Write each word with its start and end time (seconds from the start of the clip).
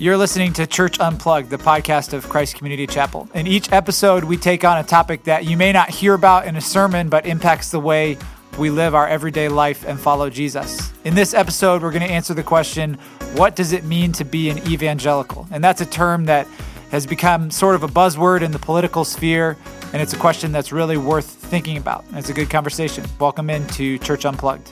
You're 0.00 0.16
listening 0.16 0.52
to 0.52 0.64
Church 0.64 1.00
Unplugged, 1.00 1.50
the 1.50 1.58
podcast 1.58 2.12
of 2.12 2.28
Christ 2.28 2.54
Community 2.54 2.86
Chapel. 2.86 3.28
In 3.34 3.48
each 3.48 3.72
episode, 3.72 4.22
we 4.22 4.36
take 4.36 4.64
on 4.64 4.78
a 4.78 4.84
topic 4.84 5.24
that 5.24 5.44
you 5.44 5.56
may 5.56 5.72
not 5.72 5.90
hear 5.90 6.14
about 6.14 6.46
in 6.46 6.54
a 6.54 6.60
sermon, 6.60 7.08
but 7.08 7.26
impacts 7.26 7.72
the 7.72 7.80
way 7.80 8.16
we 8.60 8.70
live 8.70 8.94
our 8.94 9.08
everyday 9.08 9.48
life 9.48 9.84
and 9.84 9.98
follow 9.98 10.30
Jesus. 10.30 10.92
In 11.02 11.16
this 11.16 11.34
episode, 11.34 11.82
we're 11.82 11.90
going 11.90 12.06
to 12.06 12.12
answer 12.12 12.32
the 12.32 12.44
question 12.44 12.94
what 13.34 13.56
does 13.56 13.72
it 13.72 13.82
mean 13.82 14.12
to 14.12 14.24
be 14.24 14.50
an 14.50 14.58
evangelical? 14.68 15.48
And 15.50 15.64
that's 15.64 15.80
a 15.80 15.86
term 15.86 16.26
that 16.26 16.46
has 16.92 17.04
become 17.04 17.50
sort 17.50 17.74
of 17.74 17.82
a 17.82 17.88
buzzword 17.88 18.42
in 18.42 18.52
the 18.52 18.58
political 18.60 19.04
sphere, 19.04 19.56
and 19.92 20.00
it's 20.00 20.12
a 20.12 20.18
question 20.18 20.52
that's 20.52 20.70
really 20.70 20.96
worth 20.96 21.26
thinking 21.26 21.76
about. 21.76 22.04
It's 22.12 22.28
a 22.28 22.34
good 22.34 22.50
conversation. 22.50 23.04
Welcome 23.18 23.50
into 23.50 23.98
Church 23.98 24.24
Unplugged. 24.24 24.70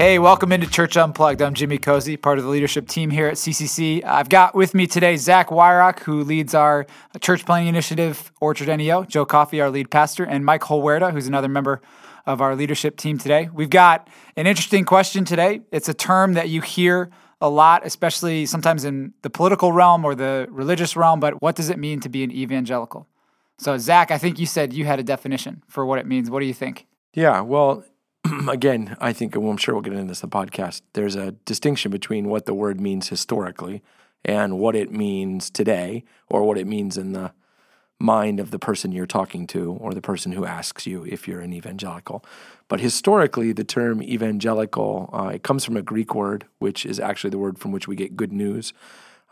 Hey, 0.00 0.18
welcome 0.18 0.50
into 0.50 0.66
Church 0.66 0.96
Unplugged. 0.96 1.42
I'm 1.42 1.52
Jimmy 1.52 1.76
Cozy, 1.76 2.16
part 2.16 2.38
of 2.38 2.44
the 2.44 2.48
leadership 2.50 2.88
team 2.88 3.10
here 3.10 3.28
at 3.28 3.34
CCC. 3.34 4.02
I've 4.02 4.30
got 4.30 4.54
with 4.54 4.74
me 4.74 4.86
today 4.86 5.18
Zach 5.18 5.50
Wyrock, 5.50 5.98
who 5.98 6.24
leads 6.24 6.54
our 6.54 6.86
church 7.20 7.44
planning 7.44 7.68
initiative, 7.68 8.32
Orchard 8.40 8.74
NEO, 8.74 9.04
Joe 9.04 9.26
Coffey, 9.26 9.60
our 9.60 9.68
lead 9.68 9.90
pastor, 9.90 10.24
and 10.24 10.42
Mike 10.42 10.62
Holwerda, 10.62 11.12
who's 11.12 11.26
another 11.26 11.48
member 11.48 11.82
of 12.24 12.40
our 12.40 12.56
leadership 12.56 12.96
team 12.96 13.18
today. 13.18 13.50
We've 13.52 13.68
got 13.68 14.08
an 14.36 14.46
interesting 14.46 14.86
question 14.86 15.26
today. 15.26 15.60
It's 15.70 15.90
a 15.90 15.92
term 15.92 16.32
that 16.32 16.48
you 16.48 16.62
hear 16.62 17.10
a 17.42 17.50
lot, 17.50 17.84
especially 17.84 18.46
sometimes 18.46 18.86
in 18.86 19.12
the 19.20 19.28
political 19.28 19.70
realm 19.70 20.06
or 20.06 20.14
the 20.14 20.46
religious 20.50 20.96
realm, 20.96 21.20
but 21.20 21.42
what 21.42 21.56
does 21.56 21.68
it 21.68 21.78
mean 21.78 22.00
to 22.00 22.08
be 22.08 22.24
an 22.24 22.32
evangelical? 22.32 23.06
So, 23.58 23.76
Zach, 23.76 24.10
I 24.10 24.16
think 24.16 24.38
you 24.38 24.46
said 24.46 24.72
you 24.72 24.86
had 24.86 24.98
a 24.98 25.04
definition 25.04 25.62
for 25.68 25.84
what 25.84 25.98
it 25.98 26.06
means. 26.06 26.30
What 26.30 26.40
do 26.40 26.46
you 26.46 26.54
think? 26.54 26.86
Yeah, 27.12 27.42
well, 27.42 27.84
again, 28.48 28.96
I 29.00 29.12
think, 29.12 29.36
well, 29.36 29.50
I'm 29.50 29.56
sure 29.56 29.74
we'll 29.74 29.82
get 29.82 29.92
into 29.92 30.06
this 30.06 30.22
in 30.22 30.30
the 30.30 30.36
podcast. 30.36 30.82
There's 30.92 31.16
a 31.16 31.32
distinction 31.32 31.90
between 31.90 32.28
what 32.28 32.46
the 32.46 32.54
word 32.54 32.80
means 32.80 33.08
historically 33.08 33.82
and 34.24 34.58
what 34.58 34.76
it 34.76 34.92
means 34.92 35.50
today, 35.50 36.04
or 36.28 36.42
what 36.42 36.58
it 36.58 36.66
means 36.66 36.96
in 36.96 37.12
the 37.12 37.32
mind 37.98 38.40
of 38.40 38.50
the 38.50 38.58
person 38.58 38.92
you're 38.92 39.06
talking 39.06 39.46
to, 39.48 39.72
or 39.72 39.92
the 39.92 40.00
person 40.00 40.32
who 40.32 40.44
asks 40.44 40.86
you 40.86 41.04
if 41.04 41.26
you're 41.28 41.40
an 41.40 41.52
evangelical. 41.52 42.24
But 42.68 42.80
historically, 42.80 43.52
the 43.52 43.64
term 43.64 44.02
evangelical 44.02 45.10
uh, 45.12 45.28
it 45.34 45.42
comes 45.42 45.64
from 45.64 45.76
a 45.76 45.82
Greek 45.82 46.14
word, 46.14 46.46
which 46.58 46.86
is 46.86 47.00
actually 47.00 47.30
the 47.30 47.38
word 47.38 47.58
from 47.58 47.72
which 47.72 47.88
we 47.88 47.96
get 47.96 48.16
good 48.16 48.32
news 48.32 48.72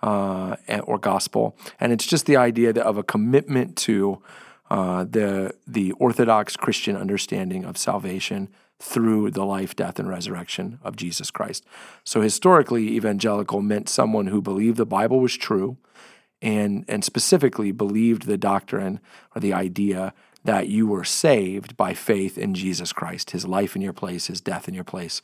uh, 0.03 0.57
or 0.85 0.99
gospel, 0.99 1.57
and 1.81 1.93
it's 1.93 2.07
just 2.07 2.27
the 2.27 2.37
idea 2.37 2.71
of 2.71 2.97
a 2.97 3.03
commitment 3.03 3.77
to 3.77 4.23
uh, 4.71 5.05
the 5.05 5.55
the 5.67 5.93
Orthodox 5.93 6.57
Christian 6.57 6.97
understanding 6.97 7.65
of 7.65 7.77
salvation 7.79 8.49
through 8.81 9.31
the 9.31 9.45
life, 9.45 9.75
death, 9.75 9.99
and 9.99 10.09
resurrection 10.09 10.79
of 10.83 10.97
Jesus 10.97 11.31
Christ. 11.31 11.65
So 12.05 12.21
historically, 12.21 12.97
evangelical 12.97 13.61
meant 13.61 13.89
someone 13.89 14.29
who 14.29 14.41
believed 14.41 14.77
the 14.77 14.87
Bible 14.87 15.21
was 15.21 15.37
true 15.37 15.77
and, 16.41 16.85
and 16.87 17.05
specifically 17.05 17.73
believed 17.73 18.23
the 18.27 18.39
doctrine 18.39 19.01
or 19.35 19.41
the 19.41 19.53
idea 19.53 20.15
that 20.45 20.69
you 20.69 20.87
were 20.87 21.05
saved 21.05 21.77
by 21.77 21.93
faith 21.93 22.39
in 22.39 22.55
Jesus 22.55 22.93
Christ, 22.93 23.33
his 23.33 23.47
life 23.47 23.75
in 23.75 23.83
your 23.83 23.93
place, 23.93 24.29
his 24.29 24.41
death 24.41 24.69
in 24.69 24.75
your 24.75 24.85
place, 24.85 25.21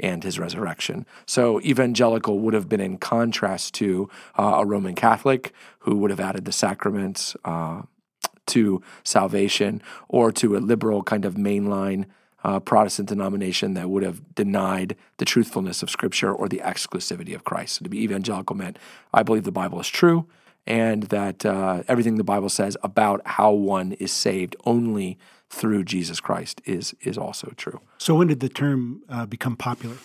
and 0.00 0.24
his 0.24 0.38
resurrection. 0.38 1.06
So 1.24 1.60
evangelical 1.60 2.40
would 2.40 2.54
have 2.54 2.68
been 2.68 2.80
in 2.80 2.98
contrast 2.98 3.74
to 3.74 4.10
uh, 4.36 4.56
a 4.58 4.66
Roman 4.66 4.94
Catholic 4.94 5.52
who 5.80 5.96
would 5.96 6.10
have 6.10 6.20
added 6.20 6.44
the 6.44 6.52
sacraments 6.52 7.36
uh, 7.44 7.82
to 8.46 8.82
salvation, 9.02 9.82
or 10.08 10.30
to 10.32 10.56
a 10.56 10.58
liberal 10.58 11.02
kind 11.02 11.24
of 11.24 11.34
mainline 11.34 12.06
uh, 12.44 12.60
Protestant 12.60 13.08
denomination 13.08 13.74
that 13.74 13.90
would 13.90 14.02
have 14.02 14.34
denied 14.34 14.96
the 15.16 15.24
truthfulness 15.24 15.82
of 15.82 15.90
Scripture 15.90 16.32
or 16.32 16.48
the 16.48 16.58
exclusivity 16.58 17.34
of 17.34 17.44
Christ. 17.44 17.76
So 17.76 17.84
to 17.84 17.88
be 17.88 18.02
evangelical 18.02 18.56
meant 18.56 18.78
I 19.12 19.22
believe 19.22 19.44
the 19.44 19.52
Bible 19.52 19.80
is 19.80 19.88
true 19.88 20.26
and 20.66 21.04
that 21.04 21.46
uh, 21.46 21.82
everything 21.88 22.16
the 22.16 22.24
Bible 22.24 22.48
says 22.48 22.76
about 22.82 23.20
how 23.24 23.52
one 23.52 23.92
is 23.92 24.12
saved 24.12 24.56
only 24.64 25.18
through 25.48 25.84
Jesus 25.84 26.20
Christ 26.20 26.60
is 26.64 26.94
is 27.00 27.16
also 27.16 27.52
true. 27.56 27.80
So 27.98 28.14
when 28.14 28.28
did 28.28 28.40
the 28.40 28.48
term 28.48 29.02
uh, 29.08 29.26
become 29.26 29.56
popular? 29.56 29.96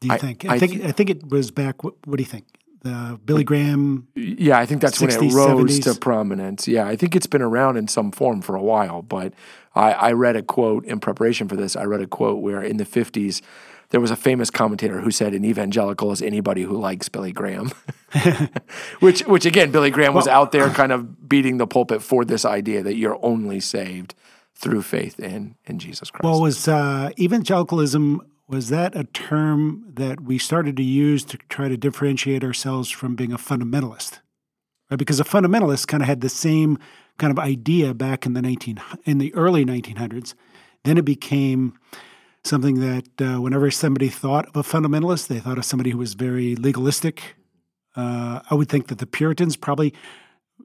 Do 0.00 0.08
you 0.08 0.14
I, 0.14 0.18
think? 0.18 0.44
I, 0.44 0.54
I 0.54 0.58
think 0.58 0.72
th- 0.72 0.84
I 0.84 0.92
think 0.92 1.10
it 1.10 1.30
was 1.30 1.50
back. 1.50 1.82
What, 1.82 1.94
what 2.06 2.16
do 2.16 2.22
you 2.22 2.28
think? 2.28 2.46
the 2.86 3.18
Billy 3.24 3.44
Graham. 3.44 4.06
Yeah, 4.14 4.58
I 4.58 4.66
think 4.66 4.80
that's 4.80 4.98
60s, 4.98 5.18
when 5.18 5.30
it 5.30 5.34
rose 5.34 5.80
70s. 5.80 5.94
to 5.94 5.98
prominence. 5.98 6.68
Yeah, 6.68 6.86
I 6.86 6.96
think 6.96 7.16
it's 7.16 7.26
been 7.26 7.42
around 7.42 7.76
in 7.76 7.88
some 7.88 8.12
form 8.12 8.42
for 8.42 8.54
a 8.54 8.62
while. 8.62 9.02
But 9.02 9.32
I, 9.76 9.92
I 9.92 10.12
read 10.12 10.36
a 10.36 10.42
quote 10.42 10.84
in 10.84 11.00
preparation 11.00 11.48
for 11.48 11.56
this. 11.56 11.76
I 11.76 11.84
read 11.84 12.00
a 12.00 12.06
quote 12.06 12.42
where 12.42 12.62
in 12.62 12.78
the 12.78 12.84
50s, 12.84 13.42
there 13.90 14.00
was 14.00 14.10
a 14.10 14.16
famous 14.16 14.50
commentator 14.50 15.00
who 15.00 15.10
said 15.10 15.32
an 15.32 15.44
evangelical 15.44 16.10
is 16.10 16.20
anybody 16.20 16.62
who 16.62 16.76
likes 16.76 17.08
Billy 17.08 17.32
Graham, 17.32 17.70
which, 19.00 19.20
which 19.22 19.46
again, 19.46 19.70
Billy 19.70 19.90
Graham 19.90 20.14
was 20.14 20.26
well, 20.26 20.42
out 20.42 20.52
there 20.52 20.68
kind 20.70 20.90
of 20.90 21.28
beating 21.28 21.58
the 21.58 21.66
pulpit 21.66 22.02
for 22.02 22.24
this 22.24 22.44
idea 22.44 22.82
that 22.82 22.96
you're 22.96 23.18
only 23.22 23.60
saved 23.60 24.14
through 24.56 24.82
faith 24.82 25.20
in 25.20 25.54
in 25.66 25.78
Jesus 25.78 26.10
Christ. 26.10 26.24
Well, 26.24 26.40
was 26.40 26.66
uh, 26.66 27.10
evangelicalism 27.18 28.22
was 28.48 28.68
that 28.68 28.96
a 28.96 29.04
term 29.04 29.84
that 29.94 30.20
we 30.20 30.38
started 30.38 30.76
to 30.76 30.82
use 30.82 31.24
to 31.24 31.38
try 31.48 31.68
to 31.68 31.76
differentiate 31.76 32.44
ourselves 32.44 32.90
from 32.90 33.16
being 33.16 33.32
a 33.32 33.38
fundamentalist? 33.38 34.20
Right? 34.90 34.98
Because 34.98 35.18
a 35.18 35.24
fundamentalist 35.24 35.88
kind 35.88 36.02
of 36.02 36.08
had 36.08 36.20
the 36.20 36.28
same 36.28 36.78
kind 37.18 37.30
of 37.30 37.38
idea 37.38 37.94
back 37.94 38.26
in 38.26 38.34
the 38.34 38.42
19 38.42 38.80
in 39.04 39.18
the 39.18 39.34
early 39.34 39.64
1900s. 39.64 40.34
Then 40.84 40.98
it 40.98 41.04
became 41.04 41.78
something 42.44 42.80
that 42.80 43.20
uh, 43.20 43.40
whenever 43.40 43.70
somebody 43.70 44.08
thought 44.08 44.46
of 44.46 44.56
a 44.56 44.62
fundamentalist, 44.62 45.26
they 45.26 45.40
thought 45.40 45.58
of 45.58 45.64
somebody 45.64 45.90
who 45.90 45.98
was 45.98 46.14
very 46.14 46.54
legalistic. 46.56 47.36
Uh, 47.96 48.40
I 48.50 48.54
would 48.54 48.68
think 48.68 48.88
that 48.88 48.98
the 48.98 49.06
Puritans 49.06 49.56
probably 49.56 49.94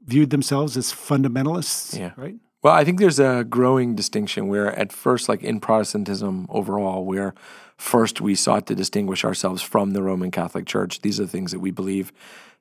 viewed 0.04 0.30
themselves 0.30 0.76
as 0.76 0.92
fundamentalists, 0.92 1.98
yeah. 1.98 2.12
right? 2.16 2.36
Well, 2.62 2.74
I 2.74 2.84
think 2.84 3.00
there's 3.00 3.18
a 3.18 3.44
growing 3.48 3.96
distinction 3.96 4.46
where, 4.46 4.78
at 4.78 4.92
first, 4.92 5.28
like 5.28 5.42
in 5.42 5.58
Protestantism 5.58 6.46
overall, 6.48 7.04
where 7.04 7.34
first 7.76 8.20
we 8.20 8.36
sought 8.36 8.68
to 8.68 8.74
distinguish 8.76 9.24
ourselves 9.24 9.62
from 9.62 9.92
the 9.92 10.02
Roman 10.02 10.30
Catholic 10.30 10.66
Church. 10.66 11.00
These 11.00 11.18
are 11.18 11.24
the 11.24 11.28
things 11.28 11.50
that 11.50 11.58
we 11.58 11.72
believe 11.72 12.12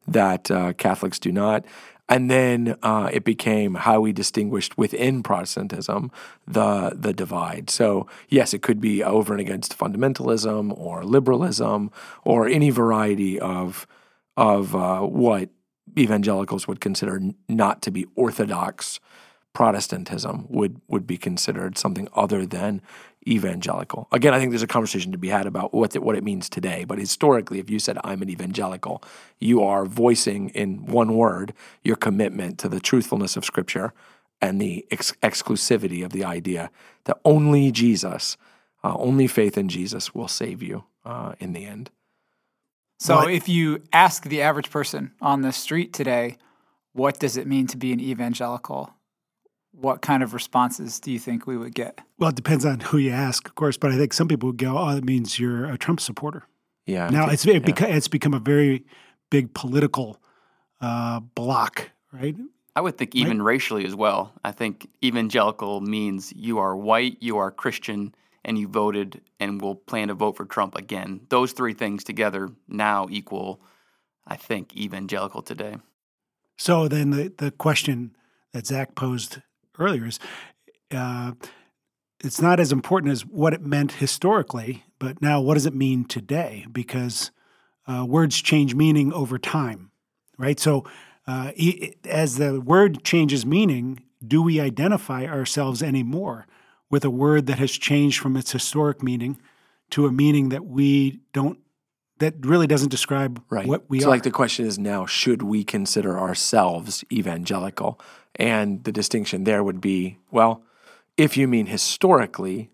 that 0.08 0.50
uh, 0.50 0.73
Catholics 0.73 1.19
do 1.19 1.31
not. 1.31 1.66
And 2.12 2.30
then 2.30 2.76
uh, 2.84 3.10
it 3.14 3.24
became 3.24 3.76
how 3.76 4.02
we 4.02 4.12
distinguished 4.12 4.78
within 4.78 5.24
Protestantism 5.24 6.12
the 6.46 6.92
the 6.94 7.14
divide. 7.14 7.70
So 7.70 8.06
yes, 8.28 8.54
it 8.54 8.62
could 8.62 8.82
be 8.82 9.02
over 9.02 9.32
and 9.34 9.40
against 9.40 9.78
fundamentalism 9.78 10.78
or 10.78 11.06
liberalism 11.06 11.90
or 12.26 12.50
any 12.50 12.70
variety 12.70 13.40
of 13.40 13.88
of 14.36 14.76
uh, 14.76 15.00
what 15.00 15.52
evangelicals 15.98 16.68
would 16.68 16.82
consider 16.82 17.22
not 17.48 17.82
to 17.84 17.92
be 17.92 18.06
orthodox 18.16 19.00
Protestantism 19.54 20.48
would 20.50 20.82
would 20.90 21.08
be 21.08 21.18
considered 21.18 21.78
something 21.78 22.10
other 22.14 22.46
than 22.46 22.82
evangelical. 23.28 24.08
Again, 24.12 24.34
I 24.34 24.40
think 24.40 24.52
there's 24.52 24.64
a 24.64 24.68
conversation 24.68 25.12
to 25.12 25.18
be 25.18 25.30
had 25.30 25.46
about 25.46 25.74
what 25.74 25.96
it, 25.96 26.04
what 26.04 26.16
it 26.16 26.24
means 26.24 26.50
today. 26.50 26.86
But 26.86 26.98
historically, 26.98 27.59
if 27.59 27.70
you 27.70 27.80
said 27.80 27.98
I'm 28.04 28.22
an 28.22 28.30
evangelical, 28.30 29.04
you 29.40 29.62
are 29.64 29.86
voicing 29.86 30.50
in 30.50 30.86
one 30.86 31.16
word 31.16 31.54
your 31.84 31.96
commitment 31.96 32.58
to 32.59 32.70
the 32.70 32.80
truthfulness 32.80 33.38
of 33.38 33.46
Scripture 33.46 33.94
and 34.42 34.59
the 34.59 34.86
ex- 34.90 35.14
exclusivity 35.22 36.04
of 36.04 36.12
the 36.12 36.26
idea 36.26 36.72
that 37.04 37.20
only 37.24 37.72
Jesus, 37.72 38.38
uh, 38.84 38.96
only 38.98 39.28
faith 39.28 39.58
in 39.58 39.70
Jesus, 39.70 40.16
will 40.16 40.28
save 40.28 40.64
you 40.64 40.84
uh, 41.06 41.34
in 41.40 41.53
the 41.53 41.66
end. 41.66 41.92
So, 43.00 43.16
what? 43.16 43.32
if 43.32 43.50
you 43.50 43.82
ask 43.94 44.24
the 44.24 44.42
average 44.42 44.70
person 44.70 45.12
on 45.22 45.42
the 45.42 45.52
street 45.52 45.94
today, 45.94 46.38
what 46.94 47.20
does 47.20 47.38
it 47.38 47.48
mean 47.48 47.68
to 47.68 47.78
be 47.78 47.94
an 47.94 48.00
evangelical? 48.00 48.94
What 49.72 50.02
kind 50.02 50.22
of 50.23 50.34
responses 50.34 51.00
do 51.00 51.12
you 51.12 51.20
think 51.20 51.47
we 51.47 51.58
would 51.58 51.73
get? 51.73 52.00
Well, 52.20 52.29
it 52.29 52.35
depends 52.35 52.66
on 52.66 52.79
who 52.82 52.97
you 52.97 53.12
ask, 53.12 53.47
of 53.47 53.56
course, 53.56 53.78
but 53.78 53.91
I 53.91 53.97
think 53.97 54.14
some 54.14 54.28
people 54.28 54.47
would 54.47 54.58
go, 54.58 54.78
"Oh, 54.78 54.94
that 54.94 55.03
means 55.03 55.40
you're 55.40 55.66
a 55.66 55.78
Trump 55.78 56.00
supporter." 56.00 56.44
Yeah. 56.85 57.09
Now 57.09 57.29
it's 57.29 57.46
it 57.46 57.53
yeah. 57.53 57.59
beca- 57.59 57.94
it's 57.94 58.08
become 58.08 58.34
a 58.34 58.40
very 58.40 58.85
big 59.29 59.53
political 59.53 60.22
uh, 60.82 61.20
block, 61.20 61.91
right? 62.12 62.35
I 62.76 62.82
would 62.82 62.97
think 62.97 63.16
even 63.16 63.41
right? 63.41 63.53
racially 63.53 63.85
as 63.85 63.96
well. 63.96 64.34
I 64.44 64.52
think 64.52 64.88
evangelical 65.03 65.82
means 65.82 66.34
you 66.35 66.59
are 66.59 66.76
white, 66.76 67.18
you 67.20 67.38
are 67.38 67.52
Christian, 67.52 68.16
and 68.46 68.58
you 68.58 68.68
voted 68.68 69.22
and 69.40 69.62
will 69.62 69.76
plan 69.76 70.08
to 70.08 70.14
vote 70.14 70.38
for 70.38 70.46
Trump 70.46 70.76
again. 70.76 71.22
Those 71.29 71.52
three 71.52 71.73
things 71.73 72.03
together 72.03 72.50
now 72.68 73.08
equal, 73.09 73.62
I 74.26 74.35
think, 74.38 74.76
evangelical 74.76 75.41
today. 75.41 75.78
So 76.58 76.88
then 76.88 77.12
the, 77.12 77.34
the 77.38 77.52
question 77.52 78.16
that 78.53 78.68
Zach 78.68 78.96
posed 78.96 79.40
earlier 79.82 80.06
is 80.06 80.20
uh, 80.92 81.34
it's 82.24 82.42
not 82.42 82.60
as 82.60 82.72
important 82.72 83.12
as 83.12 83.26
what 83.26 83.54
it 83.54 83.62
meant 83.62 83.94
historically, 83.94 84.84
but 85.00 85.22
now 85.22 85.42
what 85.42 85.56
does 85.56 85.66
it 85.66 85.76
mean 85.76 86.06
today? 86.06 86.66
Because 86.72 87.32
uh, 87.88 88.06
words 88.08 88.42
change 88.42 88.76
meaning 88.76 89.12
over 89.12 89.38
time, 89.38 89.92
right? 90.38 90.60
So 90.60 90.86
uh, 91.28 91.52
as 92.06 92.38
the 92.38 92.62
word 92.62 93.04
changes 93.04 93.46
meaning, 93.46 94.04
do 94.26 94.42
we 94.42 94.60
identify 94.60 95.26
ourselves 95.26 95.82
anymore 95.82 96.46
with 96.90 97.04
a 97.04 97.10
word 97.10 97.48
that 97.48 97.58
has 97.60 97.72
changed 97.72 98.20
from 98.20 98.38
its 98.38 98.52
historic 98.52 99.02
meaning 99.02 99.40
to 99.92 100.06
a 100.06 100.12
meaning 100.12 100.50
that 100.50 100.66
we 100.66 101.22
don't 101.34 101.60
that 102.22 102.34
really 102.46 102.68
doesn't 102.68 102.90
describe 102.90 103.44
Right. 103.50 103.68
what 103.68 103.90
we 103.90 104.00
so, 104.00 104.08
are. 104.08 104.09
like, 104.09 104.23
the 104.23 104.32
question 104.32 104.66
is 104.66 104.79
now, 104.79 105.06
should 105.06 105.41
we 105.44 105.64
consider 105.64 106.18
ourselves 106.18 107.03
evangelical? 107.12 108.00
And 108.35 108.84
the 108.85 108.91
distinction 108.91 109.44
there 109.44 109.64
would 109.64 109.82
be, 109.82 110.18
well, 110.32 110.64
if 111.18 111.35
you 111.35 111.47
mean 111.47 111.66
historically, 111.66 112.70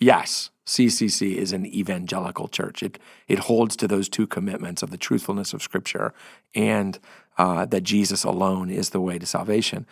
yes, 0.00 0.50
CCC 0.64 1.36
is 1.36 1.52
an 1.52 1.66
evangelical 1.66 2.46
church. 2.48 2.82
It 2.82 2.98
it 3.26 3.40
holds 3.40 3.76
to 3.76 3.88
those 3.88 4.08
two 4.08 4.26
commitments 4.28 4.82
of 4.82 4.90
the 4.90 4.96
truthfulness 4.96 5.52
of 5.52 5.62
Scripture 5.62 6.14
and 6.54 6.98
uh, 7.36 7.64
that 7.66 7.82
Jesus 7.82 8.22
alone 8.24 8.70
is 8.70 8.90
the 8.90 9.00
way 9.00 9.18
to 9.18 9.26
salvation. 9.26 9.86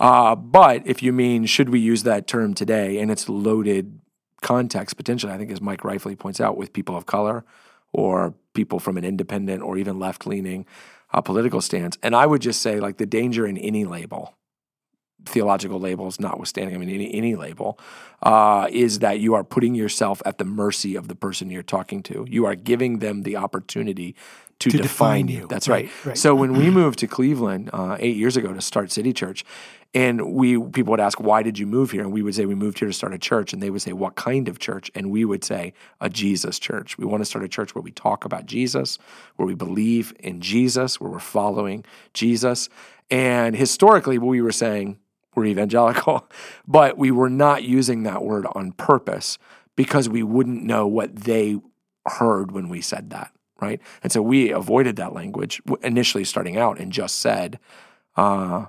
Uh, 0.00 0.34
but 0.34 0.86
if 0.86 1.02
you 1.02 1.12
mean 1.12 1.44
should 1.44 1.68
we 1.68 1.78
use 1.80 2.04
that 2.04 2.26
term 2.26 2.54
today, 2.54 2.98
and 2.98 3.10
it's 3.10 3.28
loaded 3.28 4.00
context 4.40 4.96
potentially, 4.96 5.32
I 5.32 5.36
think 5.38 5.50
as 5.50 5.60
Mike 5.60 5.84
rightfully 5.84 6.16
points 6.16 6.40
out, 6.40 6.56
with 6.56 6.72
people 6.72 6.96
of 6.96 7.04
color 7.04 7.44
or 7.92 8.34
people 8.54 8.78
from 8.78 8.96
an 8.96 9.04
independent 9.04 9.62
or 9.62 9.76
even 9.76 9.98
left 9.98 10.26
leaning 10.26 10.66
uh, 11.12 11.20
political 11.20 11.60
stance. 11.60 11.96
And 12.02 12.14
I 12.14 12.26
would 12.26 12.42
just 12.42 12.60
say, 12.60 12.80
like 12.80 12.98
the 12.98 13.06
danger 13.06 13.46
in 13.46 13.56
any 13.56 13.84
label, 13.84 14.34
theological 15.24 15.80
labels 15.80 16.20
notwithstanding, 16.20 16.74
I 16.74 16.78
mean, 16.78 16.90
any, 16.90 17.12
any 17.14 17.34
label, 17.34 17.78
uh, 18.22 18.68
is 18.70 19.00
that 19.00 19.20
you 19.20 19.34
are 19.34 19.44
putting 19.44 19.74
yourself 19.74 20.22
at 20.24 20.38
the 20.38 20.44
mercy 20.44 20.96
of 20.96 21.08
the 21.08 21.14
person 21.14 21.50
you're 21.50 21.62
talking 21.62 22.02
to. 22.04 22.26
You 22.28 22.44
are 22.46 22.54
giving 22.54 22.98
them 22.98 23.22
the 23.22 23.36
opportunity 23.36 24.14
to, 24.60 24.70
To 24.70 24.78
define, 24.78 25.26
define 25.26 25.40
you. 25.42 25.46
That's 25.48 25.68
right. 25.68 25.86
Right, 25.86 26.06
right. 26.06 26.18
So 26.18 26.34
when 26.34 26.54
we 26.54 26.70
moved 26.70 26.98
to 27.00 27.06
Cleveland 27.06 27.70
uh, 27.72 27.96
eight 28.00 28.16
years 28.16 28.36
ago 28.36 28.52
to 28.52 28.60
start 28.60 28.90
City 28.90 29.12
Church, 29.12 29.44
and 29.94 30.34
we 30.34 30.60
people 30.60 30.90
would 30.90 31.00
ask, 31.00 31.20
"Why 31.20 31.42
did 31.42 31.58
you 31.58 31.66
move 31.66 31.92
here?" 31.92 32.02
And 32.02 32.12
we 32.12 32.22
would 32.22 32.34
say, 32.34 32.44
"We 32.44 32.54
moved 32.54 32.78
here 32.78 32.88
to 32.88 32.94
start 32.94 33.14
a 33.14 33.18
church." 33.18 33.52
And 33.52 33.62
they 33.62 33.70
would 33.70 33.82
say, 33.82 33.92
"What 33.92 34.16
kind 34.16 34.48
of 34.48 34.58
church?" 34.58 34.90
And 34.94 35.10
we 35.10 35.24
would 35.24 35.44
say, 35.44 35.72
"A 36.00 36.10
Jesus 36.10 36.58
church. 36.58 36.98
We 36.98 37.06
want 37.06 37.22
to 37.22 37.24
start 37.24 37.44
a 37.44 37.48
church 37.48 37.74
where 37.74 37.82
we 37.82 37.92
talk 37.92 38.24
about 38.24 38.46
Jesus, 38.46 38.98
where 39.36 39.46
we 39.46 39.54
believe 39.54 40.12
in 40.18 40.40
Jesus, 40.40 41.00
where 41.00 41.10
we're 41.10 41.20
following 41.20 41.84
Jesus." 42.12 42.68
And 43.10 43.56
historically, 43.56 44.18
we 44.18 44.42
were 44.42 44.52
saying, 44.52 44.98
we're 45.34 45.46
evangelical, 45.46 46.28
but 46.66 46.98
we 46.98 47.10
were 47.10 47.30
not 47.30 47.62
using 47.62 48.02
that 48.02 48.22
word 48.22 48.46
on 48.52 48.72
purpose 48.72 49.38
because 49.76 50.08
we 50.08 50.22
wouldn't 50.22 50.64
know 50.64 50.86
what 50.86 51.14
they 51.14 51.56
heard 52.06 52.50
when 52.52 52.68
we 52.68 52.80
said 52.80 53.10
that, 53.10 53.32
right? 53.60 53.80
And 54.02 54.12
so 54.12 54.22
we 54.22 54.50
avoided 54.50 54.96
that 54.96 55.12
language 55.12 55.60
initially 55.82 56.24
starting 56.24 56.56
out 56.56 56.78
and 56.78 56.92
just 56.92 57.18
said, 57.18 57.58
uh, 58.16 58.66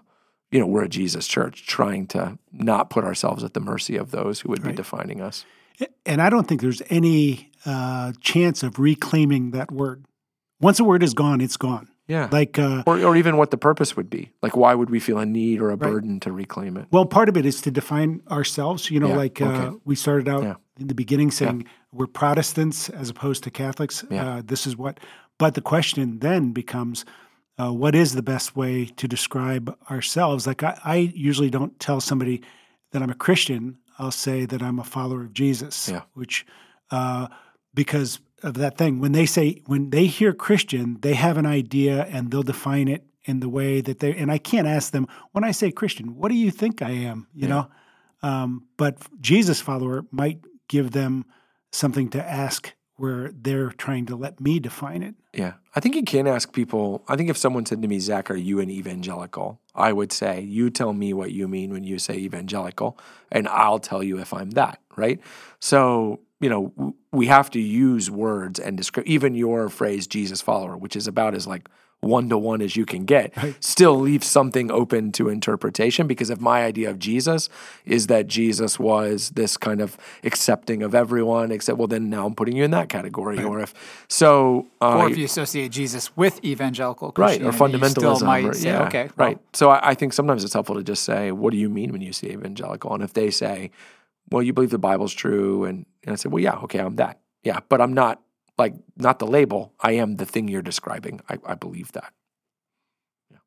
you 0.51 0.59
know, 0.59 0.65
we're 0.67 0.83
a 0.83 0.89
Jesus 0.89 1.27
church, 1.27 1.67
trying 1.67 2.07
to 2.07 2.37
not 2.51 2.89
put 2.89 3.03
ourselves 3.03 3.43
at 3.43 3.53
the 3.53 3.59
mercy 3.59 3.95
of 3.97 4.11
those 4.11 4.39
who 4.41 4.49
would 4.49 4.63
be 4.63 4.71
defining 4.73 5.21
us. 5.21 5.45
and 6.05 6.21
I 6.21 6.29
don't 6.29 6.47
think 6.47 6.61
there's 6.61 6.81
any 6.89 7.51
uh, 7.65 8.13
chance 8.19 8.63
of 8.63 8.79
reclaiming 8.79 9.51
that 9.51 9.71
word. 9.71 10.05
Once 10.59 10.79
a 10.79 10.83
word 10.83 11.03
is 11.03 11.13
gone, 11.13 11.39
it's 11.39 11.55
gone. 11.57 11.87
Yeah. 12.07 12.27
Like, 12.31 12.57
uh, 12.57 12.81
or, 12.87 12.99
or 13.03 13.15
even 13.15 13.37
what 13.37 13.51
the 13.51 13.57
purpose 13.57 13.95
would 13.95 14.09
be. 14.09 14.31
Like, 14.41 14.57
why 14.57 14.73
would 14.73 14.89
we 14.89 14.99
feel 14.99 15.19
a 15.19 15.25
need 15.25 15.61
or 15.61 15.67
a 15.69 15.75
Right. 15.75 15.91
burden 15.91 16.19
to 16.21 16.31
reclaim 16.31 16.75
it? 16.77 16.87
well, 16.91 17.05
part 17.05 17.29
of 17.29 17.37
it 17.37 17.45
is 17.45 17.61
to 17.61 17.71
define 17.71 18.21
ourselves. 18.31 18.89
You 18.89 18.99
know, 18.99 19.09
Yeah, 19.09 19.15
like 19.17 19.39
uh, 19.41 19.45
okay. 19.45 19.77
we 19.85 19.95
started 19.95 20.27
out 20.27 20.41
Yeah. 20.43 20.55
in 20.79 20.87
the 20.87 20.95
beginning 20.95 21.29
saying 21.29 21.65
we're 21.91 22.07
Protestants 22.07 22.89
as 22.89 23.09
opposed 23.09 23.43
to 23.43 23.51
Catholics. 23.51 24.03
Yeah. 24.09 24.37
Uh, 24.37 24.41
this 24.45 24.67
is 24.67 24.75
what. 24.77 24.99
But 25.37 25.55
the 25.55 25.61
question 25.61 26.19
then 26.19 26.51
becomes, 26.51 27.05
uh, 27.57 27.71
what 27.71 27.95
is 27.95 28.13
the 28.13 28.21
best 28.21 28.55
way 28.55 28.85
to 28.85 29.07
describe 29.07 29.75
ourselves? 29.89 30.45
Like, 30.45 30.63
I, 30.63 30.79
I 30.83 30.95
usually 31.15 31.49
don't 31.49 31.79
tell 31.79 32.01
somebody 32.01 32.41
that 32.91 33.01
I'm 33.01 33.09
a 33.09 33.15
Christian. 33.15 33.77
I'll 33.97 34.11
say 34.11 34.45
that 34.45 34.61
I'm 34.61 34.79
a 34.79 34.83
follower 34.83 35.23
of 35.23 35.33
Jesus, 35.33 35.89
Yeah. 35.89 36.01
which 36.13 36.45
uh, 36.91 37.27
because 37.73 38.19
of 38.43 38.55
that 38.55 38.77
thing. 38.77 38.99
When 38.99 39.11
they 39.11 39.25
say 39.25 39.61
when 39.65 39.89
they 39.89 40.05
hear 40.05 40.33
Christian, 40.33 40.97
they 41.01 41.13
have 41.13 41.37
an 41.37 41.45
idea 41.45 42.05
and 42.05 42.31
they'll 42.31 42.43
define 42.43 42.87
it 42.87 43.05
in 43.25 43.39
the 43.39 43.49
way 43.49 43.81
that 43.81 43.99
they. 43.99 44.15
And 44.15 44.31
I 44.31 44.37
can't 44.37 44.67
ask 44.67 44.91
them 44.91 45.07
when 45.31 45.43
I 45.43 45.51
say 45.51 45.71
Christian, 45.71 46.15
what 46.15 46.29
do 46.29 46.35
you 46.35 46.51
think 46.51 46.81
I 46.81 46.91
am? 46.91 47.27
You 47.33 47.47
know, 47.47 47.69
um, 48.23 48.67
but 48.77 48.97
Jesus 49.21 49.61
follower 49.61 50.05
might 50.11 50.39
give 50.67 50.91
them 50.91 51.25
something 51.71 52.09
to 52.09 52.23
ask 52.23 52.73
where 52.97 53.31
they're 53.31 53.69
trying 53.69 54.05
to 54.05 54.15
let 54.15 54.41
me 54.41 54.59
define 54.59 55.01
it. 55.01 55.15
Yeah. 55.33 55.53
I 55.73 55.79
think 55.79 55.95
you 55.95 56.03
can 56.03 56.27
ask 56.27 56.51
people. 56.51 57.03
I 57.07 57.15
think 57.15 57.29
if 57.29 57.37
someone 57.37 57.65
said 57.65 57.81
to 57.81 57.87
me, 57.87 57.99
Zach, 57.99 58.29
are 58.29 58.35
you 58.35 58.59
an 58.59 58.69
evangelical? 58.69 59.61
I 59.73 59.93
would 59.93 60.11
say, 60.11 60.41
you 60.41 60.69
tell 60.69 60.91
me 60.91 61.13
what 61.13 61.31
you 61.31 61.47
mean 61.47 61.71
when 61.71 61.85
you 61.85 61.97
say 61.97 62.15
evangelical, 62.15 62.99
and 63.31 63.47
I'll 63.47 63.79
tell 63.79 64.03
you 64.03 64.19
if 64.19 64.33
I'm 64.33 64.49
that, 64.51 64.81
right? 64.97 65.21
So, 65.61 66.19
you 66.41 66.49
know, 66.49 66.95
we 67.13 67.27
have 67.27 67.49
to 67.51 67.59
use 67.59 68.11
words 68.11 68.59
and 68.59 68.75
describe, 68.75 69.07
even 69.07 69.33
your 69.33 69.69
phrase, 69.69 70.05
Jesus 70.05 70.41
follower, 70.41 70.75
which 70.75 70.97
is 70.97 71.07
about 71.07 71.35
as 71.35 71.47
like 71.47 71.69
one 72.01 72.29
to 72.29 72.37
one 72.37 72.61
as 72.61 72.75
you 72.75 72.85
can 72.85 73.05
get, 73.05 73.33
still 73.59 73.99
leaves 73.99 74.25
something 74.25 74.71
open 74.71 75.11
to 75.13 75.29
interpretation. 75.29 76.07
Because 76.07 76.29
if 76.29 76.39
my 76.39 76.63
idea 76.63 76.89
of 76.89 76.99
Jesus 76.99 77.49
is 77.85 78.07
that 78.07 78.27
Jesus 78.27 78.79
was 78.79 79.31
this 79.31 79.57
kind 79.57 79.81
of 79.81 79.97
accepting 80.23 80.81
of 80.83 80.95
everyone, 80.95 81.51
except, 81.51 81.77
well, 81.77 81.87
then 81.87 82.09
now 82.09 82.25
I'm 82.25 82.35
putting 82.35 82.55
you 82.55 82.63
in 82.63 82.71
that 82.71 82.89
category. 82.89 83.43
Or 83.43 83.59
if, 83.59 83.73
so, 84.07 84.67
uh, 84.81 84.99
or 84.99 85.09
if 85.09 85.17
you 85.17 85.25
associate 85.25 85.71
Jesus 85.71 86.15
with 86.15 86.43
evangelical 86.43 87.13
right 87.17 87.41
or 87.41 87.51
Christianity, 87.51 87.77
you 87.79 87.89
still 87.89 88.15
fundamentalism 88.15 88.25
might 88.25 88.45
or, 88.45 88.53
say, 88.53 88.69
yeah, 88.69 88.87
okay, 88.87 89.09
well, 89.17 89.27
right 89.27 89.37
so 89.53 89.69
I, 89.69 89.89
I 89.89 89.93
think 89.93 90.13
sometimes 90.13 90.43
it's 90.43 90.53
helpful 90.53 90.75
to 90.75 90.83
just 90.83 91.03
say 91.03 91.31
what 91.31 91.51
do 91.51 91.57
you 91.57 91.69
mean 91.69 91.91
when 91.91 92.01
you 92.01 92.13
say 92.13 92.29
evangelical? 92.29 92.93
And 92.93 93.03
if 93.03 93.13
they 93.13 93.31
say 93.31 93.71
well 94.31 94.43
you 94.43 94.53
believe 94.53 94.69
the 94.69 94.77
bible's 94.77 95.13
true 95.13 95.65
and, 95.65 95.85
and 96.03 96.13
i 96.13 96.15
say 96.15 96.29
well 96.29 96.41
yeah 96.41 96.55
okay 96.59 96.79
i'm 96.79 96.95
that. 96.97 97.19
Yeah 97.43 97.59
but 97.69 97.81
i'm 97.81 97.93
not 97.93 98.21
like 98.59 98.75
not 98.97 99.17
the 99.19 99.27
label 99.27 99.73
i 99.79 99.93
am 99.93 100.17
the 100.17 100.25
thing 100.25 100.47
you're 100.47 100.61
describing 100.61 101.19
i, 101.29 101.37
I 101.45 101.55
believe 101.55 101.91
that 101.93 102.13
yeah 103.31 103.37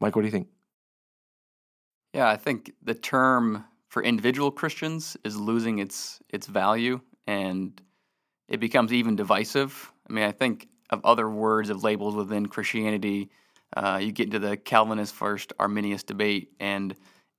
mike 0.00 0.14
what 0.14 0.22
do 0.22 0.26
you 0.26 0.32
think 0.32 0.48
Yeah, 2.14 2.28
I 2.28 2.36
think 2.36 2.72
the 2.82 2.94
term 2.94 3.64
for 3.88 4.02
individual 4.02 4.50
Christians 4.50 5.16
is 5.24 5.36
losing 5.36 5.78
its 5.78 6.20
its 6.28 6.46
value 6.46 7.00
and 7.26 7.80
it 8.48 8.60
becomes 8.60 8.92
even 8.92 9.16
divisive. 9.16 9.90
I 10.08 10.12
mean, 10.12 10.24
I 10.24 10.32
think 10.32 10.68
of 10.90 11.00
other 11.04 11.28
words 11.28 11.70
of 11.70 11.82
labels 11.82 12.14
within 12.14 12.46
Christianity, 12.46 13.30
uh, 13.76 13.98
you 14.02 14.12
get 14.12 14.26
into 14.26 14.38
the 14.38 14.56
Calvinist 14.56 15.14
first 15.14 15.52
Arminian 15.58 15.98
debate, 16.06 16.52
and 16.60 16.94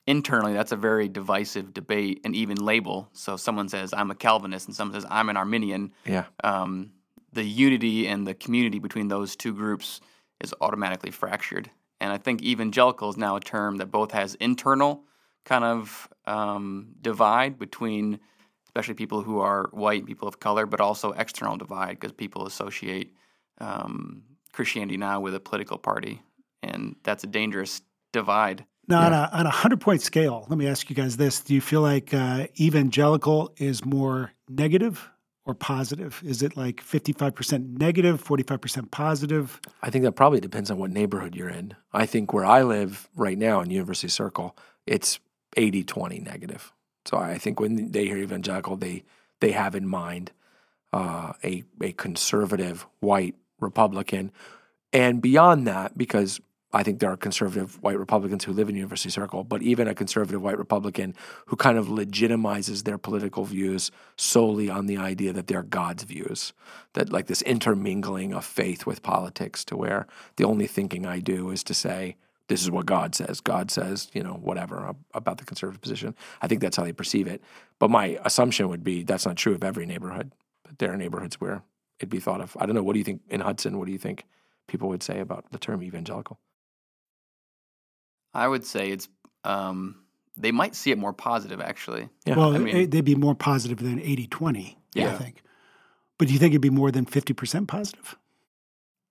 internally 0.07 0.53
that's 0.53 0.71
a 0.71 0.75
very 0.75 1.07
divisive 1.07 1.73
debate 1.73 2.21
and 2.25 2.35
even 2.35 2.57
label. 2.57 3.09
So 3.13 3.37
someone 3.37 3.69
says 3.69 3.93
I'm 3.93 4.09
a 4.11 4.15
Calvinist 4.15 4.67
and 4.67 4.75
someone 4.75 4.99
says 4.99 5.07
I'm 5.09 5.29
an 5.29 5.37
Arminian. 5.37 5.93
yeah 6.05 6.25
Um, 6.43 6.91
the 7.33 7.43
unity 7.43 8.07
and 8.07 8.27
the 8.27 8.33
community 8.33 8.79
between 8.79 9.07
those 9.07 9.35
two 9.35 9.53
groups 9.53 10.01
is 10.41 10.53
automatically 10.61 11.11
fractured. 11.11 11.69
And 11.99 12.11
I 12.11 12.17
think 12.17 12.41
evangelical 12.41 13.09
is 13.09 13.17
now 13.17 13.35
a 13.35 13.39
term 13.39 13.77
that 13.77 13.87
both 13.87 14.11
has 14.11 14.35
internal 14.35 15.03
kind 15.45 15.63
of 15.63 16.09
um, 16.25 16.95
divide 17.01 17.57
between, 17.57 18.19
especially 18.65 18.93
people 18.93 19.21
who 19.21 19.39
are 19.39 19.69
white 19.71 19.99
and 19.99 20.07
people 20.07 20.27
of 20.27 20.39
color, 20.39 20.65
but 20.65 20.81
also 20.81 21.11
external 21.13 21.57
divide 21.57 21.91
because 21.91 22.11
people 22.11 22.45
associate 22.45 23.13
um, 23.59 24.23
Christianity 24.51 24.97
now 24.97 25.19
with 25.19 25.35
a 25.35 25.39
political 25.39 25.77
party. 25.77 26.21
And 26.61 26.95
that's 27.03 27.23
a 27.23 27.27
dangerous 27.27 27.81
divide. 28.11 28.65
Now, 28.87 29.05
on, 29.05 29.13
a, 29.13 29.29
on 29.31 29.41
a 29.41 29.49
100 29.49 29.79
point 29.79 30.01
scale, 30.01 30.45
let 30.49 30.57
me 30.57 30.67
ask 30.67 30.89
you 30.89 30.95
guys 30.95 31.15
this. 31.15 31.39
Do 31.39 31.53
you 31.53 31.61
feel 31.61 31.81
like 31.81 32.13
uh, 32.13 32.47
evangelical 32.59 33.53
is 33.57 33.85
more 33.85 34.33
negative 34.49 35.09
or 35.45 35.53
positive? 35.53 36.21
Is 36.25 36.41
it 36.41 36.55
like 36.55 36.83
55% 36.83 37.77
negative, 37.77 38.23
45% 38.23 38.91
positive? 38.91 39.59
I 39.81 39.89
think 39.89 40.03
that 40.05 40.13
probably 40.13 40.39
depends 40.39 40.71
on 40.71 40.77
what 40.77 40.91
neighborhood 40.91 41.35
you're 41.35 41.49
in. 41.49 41.75
I 41.91 42.05
think 42.05 42.33
where 42.33 42.45
I 42.45 42.63
live 42.63 43.09
right 43.15 43.37
now 43.37 43.59
in 43.61 43.69
University 43.69 44.07
Circle, 44.07 44.55
it's 44.87 45.19
80 45.57 45.83
20 45.83 46.19
negative. 46.19 46.71
So 47.05 47.17
I 47.17 47.37
think 47.37 47.59
when 47.59 47.91
they 47.91 48.05
hear 48.05 48.17
evangelical, 48.17 48.77
they 48.77 49.03
they 49.41 49.51
have 49.51 49.75
in 49.75 49.87
mind 49.87 50.31
uh, 50.93 51.33
a 51.43 51.63
a 51.81 51.91
conservative 51.93 52.87
white 53.01 53.35
Republican, 53.59 54.31
and 54.93 55.21
beyond 55.21 55.67
that, 55.67 55.97
because 55.97 56.39
I 56.75 56.81
think 56.81 56.99
there 56.99 57.11
are 57.11 57.17
conservative 57.17 57.81
white 57.83 57.99
Republicans 57.99 58.43
who 58.43 58.51
live 58.51 58.67
in 58.67 58.75
University 58.75 59.11
Circle, 59.11 59.43
but 59.43 59.61
even 59.61 59.87
a 59.87 59.93
conservative 59.93 60.41
white 60.41 60.57
Republican 60.57 61.13
who 61.45 61.55
kind 61.55 61.77
of 61.77 61.87
legitimizes 61.87 62.83
their 62.83 62.97
political 62.97 63.45
views 63.45 63.91
solely 64.17 64.71
on 64.71 64.87
the 64.87 64.97
idea 64.97 65.33
that 65.33 65.45
they're 65.45 65.61
God's 65.61 66.03
views, 66.03 66.51
that 66.93 67.11
like 67.11 67.27
this 67.27 67.43
intermingling 67.43 68.33
of 68.33 68.43
faith 68.43 68.87
with 68.87 69.03
politics, 69.03 69.63
to 69.65 69.77
where 69.77 70.07
the 70.37 70.45
only 70.45 70.65
thinking 70.65 71.05
I 71.05 71.19
do 71.19 71.51
is 71.51 71.63
to 71.65 71.75
say, 71.75 72.15
this 72.47 72.61
is 72.61 72.71
what 72.71 72.87
God 72.87 73.15
says. 73.15 73.39
God 73.39 73.71
says, 73.71 74.09
you 74.13 74.23
know, 74.23 74.33
whatever 74.33 74.95
about 75.13 75.37
the 75.37 75.45
conservative 75.45 75.79
position. 75.79 76.15
I 76.41 76.47
think 76.47 76.59
that's 76.59 76.75
how 76.75 76.83
they 76.83 76.91
perceive 76.91 77.27
it. 77.27 77.41
But 77.79 77.89
my 77.89 78.19
assumption 78.25 78.67
would 78.69 78.83
be 78.83 79.03
that's 79.03 79.25
not 79.25 79.37
true 79.37 79.53
of 79.53 79.63
every 79.63 79.85
neighborhood. 79.85 80.33
But 80.63 80.79
there 80.79 80.91
are 80.91 80.97
neighborhoods 80.97 81.39
where 81.39 81.63
it'd 81.99 82.09
be 82.09 82.19
thought 82.19 82.41
of. 82.41 82.57
I 82.59 82.65
don't 82.65 82.75
know. 82.75 82.83
What 82.83 82.93
do 82.93 82.99
you 82.99 83.05
think 83.05 83.21
in 83.29 83.41
Hudson? 83.41 83.77
What 83.77 83.85
do 83.85 83.91
you 83.91 83.97
think 83.97 84.25
people 84.67 84.89
would 84.89 85.03
say 85.03 85.19
about 85.19 85.51
the 85.51 85.57
term 85.57 85.81
evangelical? 85.83 86.39
I 88.33 88.47
would 88.47 88.65
say 88.65 88.89
it's, 88.89 89.07
um, 89.43 89.95
they 90.37 90.51
might 90.51 90.75
see 90.75 90.91
it 90.91 90.97
more 90.97 91.13
positive 91.13 91.61
actually. 91.61 92.09
Yeah. 92.25 92.35
well, 92.35 92.55
I 92.55 92.57
mean- 92.57 92.75
eh, 92.75 92.85
they'd 92.89 93.01
be 93.05 93.15
more 93.15 93.35
positive 93.35 93.79
than 93.79 93.99
80 93.99 94.27
20, 94.27 94.77
I 94.97 95.11
think. 95.17 95.43
But 96.17 96.27
do 96.27 96.33
you 96.33 96.39
think 96.39 96.51
it'd 96.51 96.61
be 96.61 96.69
more 96.69 96.91
than 96.91 97.05
50% 97.05 97.67
positive? 97.67 98.15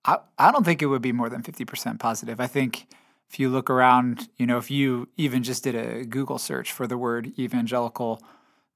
I, 0.05 0.17
I 0.37 0.51
don't 0.51 0.65
think 0.65 0.81
it 0.81 0.87
would 0.87 1.01
be 1.01 1.11
more 1.11 1.29
than 1.29 1.41
50% 1.43 1.99
positive. 1.99 2.39
I 2.39 2.47
think 2.47 2.87
if 3.29 3.39
you 3.39 3.49
look 3.49 3.69
around, 3.69 4.29
you 4.37 4.45
know, 4.45 4.57
if 4.57 4.69
you 4.69 5.09
even 5.17 5.43
just 5.43 5.63
did 5.63 5.75
a 5.75 6.05
Google 6.05 6.37
search 6.37 6.71
for 6.71 6.87
the 6.87 6.97
word 6.97 7.31
evangelical, 7.39 8.21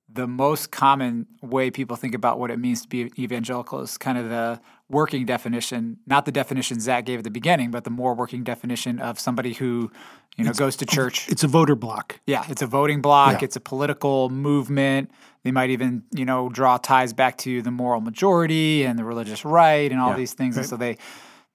the 0.09 0.27
most 0.27 0.71
common 0.71 1.27
way 1.41 1.69
people 1.69 1.95
think 1.97 2.15
about 2.15 2.39
what 2.39 2.49
it 2.49 2.57
means 2.59 2.81
to 2.81 2.87
be 2.87 3.11
evangelical 3.19 3.81
is 3.81 3.97
kind 3.97 4.17
of 4.17 4.29
the 4.29 4.61
working 4.89 5.25
definition, 5.25 5.97
not 6.05 6.25
the 6.25 6.31
definition 6.31 6.79
Zach 6.79 7.05
gave 7.05 7.19
at 7.19 7.23
the 7.25 7.29
beginning, 7.31 7.71
but 7.71 7.83
the 7.83 7.89
more 7.89 8.13
working 8.13 8.43
definition 8.43 8.99
of 8.99 9.19
somebody 9.19 9.53
who, 9.53 9.91
you 10.37 10.45
know, 10.45 10.53
goes 10.53 10.77
to 10.77 10.85
church. 10.85 11.27
It's 11.29 11.43
a 11.43 11.47
voter 11.47 11.75
block. 11.75 12.19
Yeah, 12.25 12.45
it's 12.47 12.61
a 12.61 12.67
voting 12.67 13.01
block. 13.01 13.33
Yeah. 13.41 13.45
It's 13.45 13.55
a 13.57 13.59
political 13.59 14.29
movement. 14.29 15.11
They 15.43 15.51
might 15.51 15.71
even, 15.71 16.03
you 16.13 16.23
know, 16.25 16.47
draw 16.49 16.77
ties 16.77 17.11
back 17.11 17.37
to 17.39 17.61
the 17.61 17.71
moral 17.71 17.99
majority 18.01 18.83
and 18.83 18.97
the 18.97 19.03
religious 19.03 19.43
right 19.43 19.91
and 19.91 19.99
all 19.99 20.11
Yeah. 20.11 20.17
these 20.17 20.33
things. 20.33 20.55
And 20.57 20.65
so 20.65 20.77
they, 20.77 20.97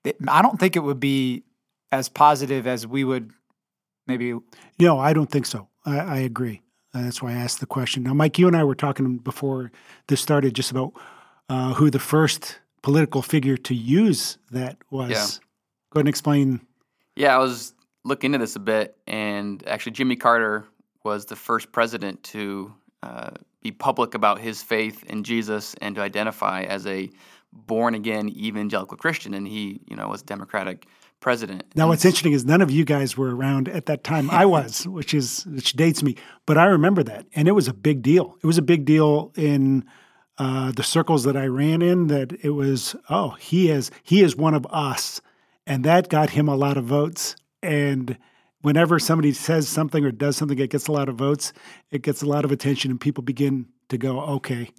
they, 0.05 0.13
I 0.29 0.43
don't 0.43 0.61
think 0.61 0.77
it 0.77 0.81
would 0.81 1.01
be 1.01 1.45
as 1.91 2.09
positive 2.11 2.67
as 2.67 2.87
we 2.87 3.03
would 3.05 3.31
maybe. 4.07 4.35
No, 4.79 4.99
I 4.99 5.13
don't 5.15 5.31
think 5.31 5.47
so. 5.47 5.69
I, 5.87 5.99
I 5.99 6.19
agree. 6.19 6.63
Uh, 6.95 7.03
that's 7.03 7.23
why 7.23 7.31
I 7.31 7.37
asked 7.37 7.61
the 7.61 7.67
question. 7.67 8.03
Now, 8.03 8.13
Mike, 8.13 8.39
you 8.39 8.47
and 8.47 8.57
I 8.57 8.65
were 8.65 8.75
talking 8.75 9.17
before 9.19 9.73
this 10.09 10.21
started 10.21 10.55
just 10.55 10.71
about 10.71 10.93
uh, 11.49 11.73
who 11.75 11.91
the 11.91 11.99
first 11.99 12.59
political 12.83 13.23
figure 13.23 13.57
to 13.57 13.75
use 13.75 14.39
that 14.51 14.79
was. 14.91 15.11
Yeah. 15.11 15.27
Go 15.91 15.99
ahead 15.99 16.03
and 16.03 16.09
explain. 16.09 16.61
Yeah, 17.17 17.35
I 17.35 17.39
was 17.39 17.75
looking 18.05 18.35
into 18.35 18.45
this 18.45 18.57
a 18.57 18.61
bit, 18.61 18.97
and 19.07 19.67
actually, 19.67 19.93
Jimmy 19.93 20.17
Carter 20.17 20.67
was 21.05 21.27
the 21.27 21.37
first 21.37 21.73
president 21.73 22.23
to 22.25 22.73
uh, 23.03 23.31
be 23.63 23.73
public 23.73 24.15
about 24.15 24.41
his 24.41 24.63
faith 24.63 25.05
in 25.05 25.25
Jesus 25.25 25.75
and 25.81 25.95
to 25.97 26.01
identify 26.01 26.63
as 26.63 26.87
a 26.87 27.11
born 27.53 27.95
again 27.95 28.29
evangelical 28.31 28.97
Christian, 28.97 29.35
and 29.35 29.47
he, 29.47 29.81
you 29.87 29.97
know, 29.97 30.09
was 30.09 30.23
Democratic 30.23 30.87
president. 31.21 31.65
Now, 31.77 31.89
what's 31.89 32.05
interesting 32.05 32.33
is 32.33 32.45
none 32.45 32.61
of 32.61 32.71
you 32.71 32.85
guys 32.85 33.17
were 33.17 33.35
around 33.35 33.69
at 33.69 33.87
that 33.87 34.05
time. 34.05 34.31
I 34.31 34.47
was, 34.57 34.87
which 34.87 35.15
is 35.15 35.45
which 35.47 35.75
dates 35.75 36.03
me, 36.03 36.17
but 36.47 36.59
I 36.59 36.65
remember 36.65 37.03
that, 37.05 37.27
and 37.35 37.49
it 37.49 37.53
was 37.53 37.69
a 37.69 37.75
big 37.75 38.03
deal. 38.03 38.37
It 38.43 38.47
was 38.47 38.59
a 38.59 38.63
big 38.63 38.85
deal 38.85 39.33
in 39.37 39.85
uh, 40.39 40.73
the 40.73 40.83
circles 40.83 41.25
that 41.25 41.37
I 41.37 41.47
ran 41.47 41.83
in. 41.83 42.07
That 42.09 42.33
it 42.45 42.51
was, 42.51 42.97
oh, 43.11 43.31
he 43.31 43.71
is 43.71 43.91
he 44.03 44.23
is 44.23 44.37
one 44.37 44.55
of 44.55 44.67
us, 44.71 45.21
and 45.67 45.85
that 45.85 46.09
got 46.09 46.31
him 46.31 46.49
a 46.49 46.57
lot 46.57 46.77
of 46.77 46.85
votes. 46.85 47.37
And 47.63 48.19
whenever 48.63 48.99
somebody 48.99 49.33
says 49.33 49.69
something 49.69 50.05
or 50.05 50.11
does 50.11 50.37
something 50.37 50.59
that 50.59 50.71
gets 50.71 50.89
a 50.89 50.93
lot 50.93 51.09
of 51.09 51.17
votes, 51.17 51.53
it 51.91 52.03
gets 52.03 52.23
a 52.23 52.27
lot 52.27 52.45
of 52.45 52.53
attention, 52.53 52.91
and 52.91 53.01
people 53.01 53.23
begin 53.23 53.67
to 53.89 53.99
go, 53.99 54.21
okay, 54.21 54.71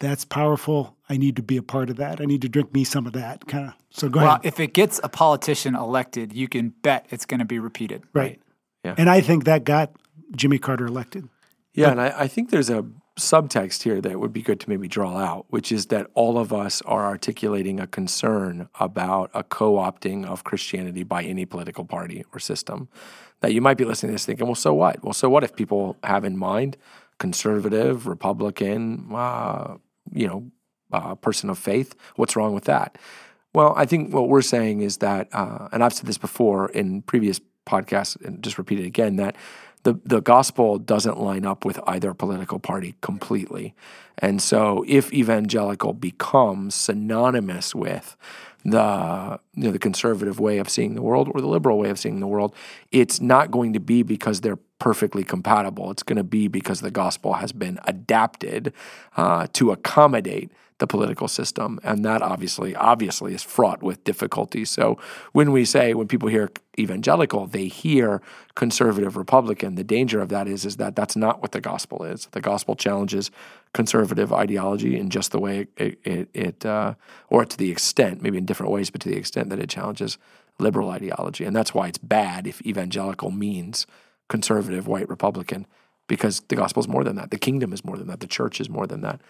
that's 0.00 0.24
powerful. 0.24 0.96
I 1.08 1.16
need 1.16 1.36
to 1.36 1.42
be 1.42 1.56
a 1.56 1.62
part 1.62 1.90
of 1.90 1.96
that. 1.96 2.20
I 2.20 2.24
need 2.24 2.42
to 2.42 2.48
drink 2.48 2.72
me 2.72 2.84
some 2.84 3.06
of 3.06 3.14
that, 3.14 3.46
kind 3.46 3.68
of. 3.68 3.74
So 3.90 4.08
go 4.08 4.20
Well, 4.20 4.28
ahead. 4.28 4.40
if 4.44 4.60
it 4.60 4.72
gets 4.74 5.00
a 5.02 5.08
politician 5.08 5.74
elected, 5.74 6.32
you 6.32 6.46
can 6.48 6.68
bet 6.82 7.06
it's 7.10 7.26
going 7.26 7.40
to 7.40 7.46
be 7.46 7.58
repeated. 7.58 8.04
Right. 8.12 8.40
Yeah. 8.84 8.94
And 8.96 9.10
I 9.10 9.20
think 9.20 9.44
that 9.44 9.64
got 9.64 9.90
Jimmy 10.36 10.58
Carter 10.58 10.86
elected. 10.86 11.28
Yeah, 11.74 11.90
and 11.90 12.00
I, 12.00 12.14
I 12.20 12.28
think 12.28 12.50
there's 12.50 12.70
a 12.70 12.86
subtext 13.18 13.82
here 13.82 14.00
that 14.00 14.18
would 14.18 14.32
be 14.32 14.42
good 14.42 14.60
to 14.60 14.68
maybe 14.68 14.88
draw 14.88 15.16
out, 15.18 15.46
which 15.50 15.70
is 15.70 15.86
that 15.86 16.06
all 16.14 16.38
of 16.38 16.52
us 16.52 16.80
are 16.82 17.06
articulating 17.06 17.80
a 17.80 17.86
concern 17.86 18.68
about 18.80 19.30
a 19.34 19.42
co 19.42 19.74
opting 19.74 20.24
of 20.24 20.44
Christianity 20.44 21.02
by 21.02 21.22
any 21.22 21.44
political 21.44 21.84
party 21.84 22.24
or 22.32 22.38
system. 22.38 22.88
That 23.40 23.52
you 23.52 23.60
might 23.60 23.76
be 23.76 23.84
listening 23.84 24.10
to 24.10 24.14
this 24.14 24.26
thinking, 24.26 24.46
well, 24.46 24.54
so 24.54 24.74
what? 24.74 25.04
Well, 25.04 25.12
so 25.12 25.28
what 25.28 25.44
if 25.44 25.54
people 25.54 25.96
have 26.02 26.24
in 26.24 26.36
mind 26.36 26.76
conservative, 27.18 28.06
Republican, 28.06 29.08
uh, 29.12 29.76
you 30.12 30.26
know, 30.26 30.50
uh, 30.92 31.14
person 31.16 31.50
of 31.50 31.58
faith? 31.58 31.94
What's 32.16 32.36
wrong 32.36 32.54
with 32.54 32.64
that? 32.64 32.98
Well, 33.54 33.74
I 33.76 33.86
think 33.86 34.12
what 34.12 34.28
we're 34.28 34.42
saying 34.42 34.82
is 34.82 34.98
that, 34.98 35.28
uh, 35.32 35.68
and 35.72 35.82
I've 35.82 35.92
said 35.92 36.06
this 36.06 36.18
before 36.18 36.70
in 36.70 37.02
previous 37.02 37.40
podcasts, 37.66 38.20
and 38.24 38.42
just 38.42 38.58
repeat 38.58 38.80
it 38.80 38.86
again, 38.86 39.16
that 39.16 39.36
the 39.88 40.00
the 40.04 40.20
gospel 40.20 40.78
doesn't 40.78 41.18
line 41.18 41.46
up 41.46 41.64
with 41.64 41.80
either 41.86 42.12
political 42.14 42.58
party 42.58 42.94
completely. 43.00 43.74
And 44.18 44.42
so 44.42 44.84
if 44.86 45.12
evangelical 45.12 45.92
becomes 45.92 46.74
synonymous 46.74 47.74
with 47.74 48.16
the 48.64 49.38
you 49.54 49.64
know 49.64 49.70
the 49.70 49.78
conservative 49.78 50.40
way 50.40 50.58
of 50.58 50.68
seeing 50.68 50.94
the 50.94 51.02
world 51.02 51.30
or 51.32 51.40
the 51.40 51.46
liberal 51.46 51.78
way 51.78 51.88
of 51.88 51.98
seeing 51.98 52.20
the 52.20 52.26
world, 52.26 52.54
it's 52.90 53.20
not 53.20 53.50
going 53.50 53.72
to 53.72 53.80
be 53.80 54.02
because 54.02 54.40
they're 54.40 54.58
perfectly 54.78 55.24
compatible. 55.24 55.90
It's 55.90 56.02
going 56.02 56.16
to 56.16 56.24
be 56.24 56.48
because 56.48 56.80
the 56.80 56.90
gospel 56.90 57.34
has 57.34 57.52
been 57.52 57.78
adapted 57.84 58.72
uh, 59.16 59.46
to 59.54 59.70
accommodate 59.70 60.50
the 60.78 60.86
political 60.86 61.28
system, 61.28 61.80
and 61.82 62.04
that 62.04 62.22
obviously 62.22 62.74
obviously 62.74 63.34
is 63.34 63.42
fraught 63.42 63.82
with 63.82 64.04
difficulties. 64.04 64.70
So 64.70 64.98
when 65.32 65.50
we 65.50 65.64
say 65.64 65.92
when 65.92 66.06
people 66.08 66.28
hear 66.28 66.50
evangelical, 66.78 67.46
they 67.46 67.66
hear 67.66 68.22
conservative 68.54 69.16
Republican. 69.16 69.74
The 69.74 69.84
danger 69.84 70.20
of 70.20 70.28
that 70.28 70.46
is 70.46 70.64
is 70.64 70.76
that 70.76 70.94
that's 70.94 71.16
not 71.16 71.42
what 71.42 71.52
the 71.52 71.60
gospel 71.60 72.04
is. 72.04 72.28
The 72.30 72.40
gospel 72.40 72.76
challenges 72.76 73.30
conservative 73.72 74.32
ideology 74.32 74.96
in 74.96 75.10
just 75.10 75.32
the 75.32 75.40
way 75.40 75.66
it, 75.76 75.98
it, 76.04 76.28
it 76.32 76.64
uh, 76.64 76.94
or 77.28 77.44
to 77.44 77.56
the 77.56 77.70
extent, 77.70 78.22
maybe 78.22 78.38
in 78.38 78.46
different 78.46 78.72
ways, 78.72 78.90
but 78.90 79.00
to 79.02 79.08
the 79.08 79.16
extent 79.16 79.50
that 79.50 79.58
it 79.58 79.68
challenges 79.68 80.16
liberal 80.60 80.90
ideology, 80.90 81.44
and 81.44 81.54
that's 81.54 81.74
why 81.74 81.88
it's 81.88 81.98
bad 81.98 82.46
if 82.46 82.60
evangelical 82.62 83.30
means 83.30 83.86
conservative 84.28 84.86
white 84.86 85.08
Republican, 85.08 85.66
because 86.06 86.40
the 86.48 86.56
gospel 86.56 86.80
is 86.80 86.88
more 86.88 87.04
than 87.04 87.16
that. 87.16 87.30
The 87.30 87.38
kingdom 87.38 87.72
is 87.72 87.84
more 87.84 87.96
than 87.96 88.06
that. 88.08 88.20
The 88.20 88.26
church 88.26 88.60
is 88.60 88.68
more 88.68 88.86
than 88.86 89.00
that. 89.02 89.20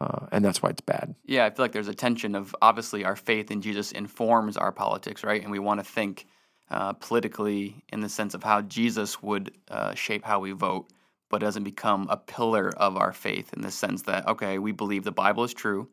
Uh, 0.00 0.26
and 0.30 0.44
that's 0.44 0.62
why 0.62 0.68
it's 0.68 0.80
bad. 0.80 1.14
Yeah, 1.24 1.46
I 1.46 1.50
feel 1.50 1.64
like 1.64 1.72
there's 1.72 1.88
a 1.88 1.94
tension 1.94 2.34
of 2.34 2.54
obviously 2.60 3.04
our 3.04 3.16
faith 3.16 3.50
in 3.50 3.62
Jesus 3.62 3.92
informs 3.92 4.56
our 4.56 4.72
politics, 4.72 5.24
right? 5.24 5.42
And 5.42 5.50
we 5.50 5.58
want 5.58 5.80
to 5.80 5.84
think 5.84 6.26
uh, 6.70 6.92
politically 6.94 7.82
in 7.88 8.00
the 8.00 8.08
sense 8.08 8.34
of 8.34 8.42
how 8.42 8.60
Jesus 8.62 9.22
would 9.22 9.54
uh, 9.68 9.94
shape 9.94 10.24
how 10.24 10.40
we 10.40 10.52
vote, 10.52 10.88
but 11.30 11.42
it 11.42 11.46
doesn't 11.46 11.64
become 11.64 12.06
a 12.10 12.16
pillar 12.16 12.70
of 12.76 12.96
our 12.96 13.12
faith 13.12 13.54
in 13.54 13.62
the 13.62 13.70
sense 13.70 14.02
that, 14.02 14.26
okay, 14.28 14.58
we 14.58 14.72
believe 14.72 15.04
the 15.04 15.12
Bible 15.12 15.44
is 15.44 15.54
true. 15.54 15.88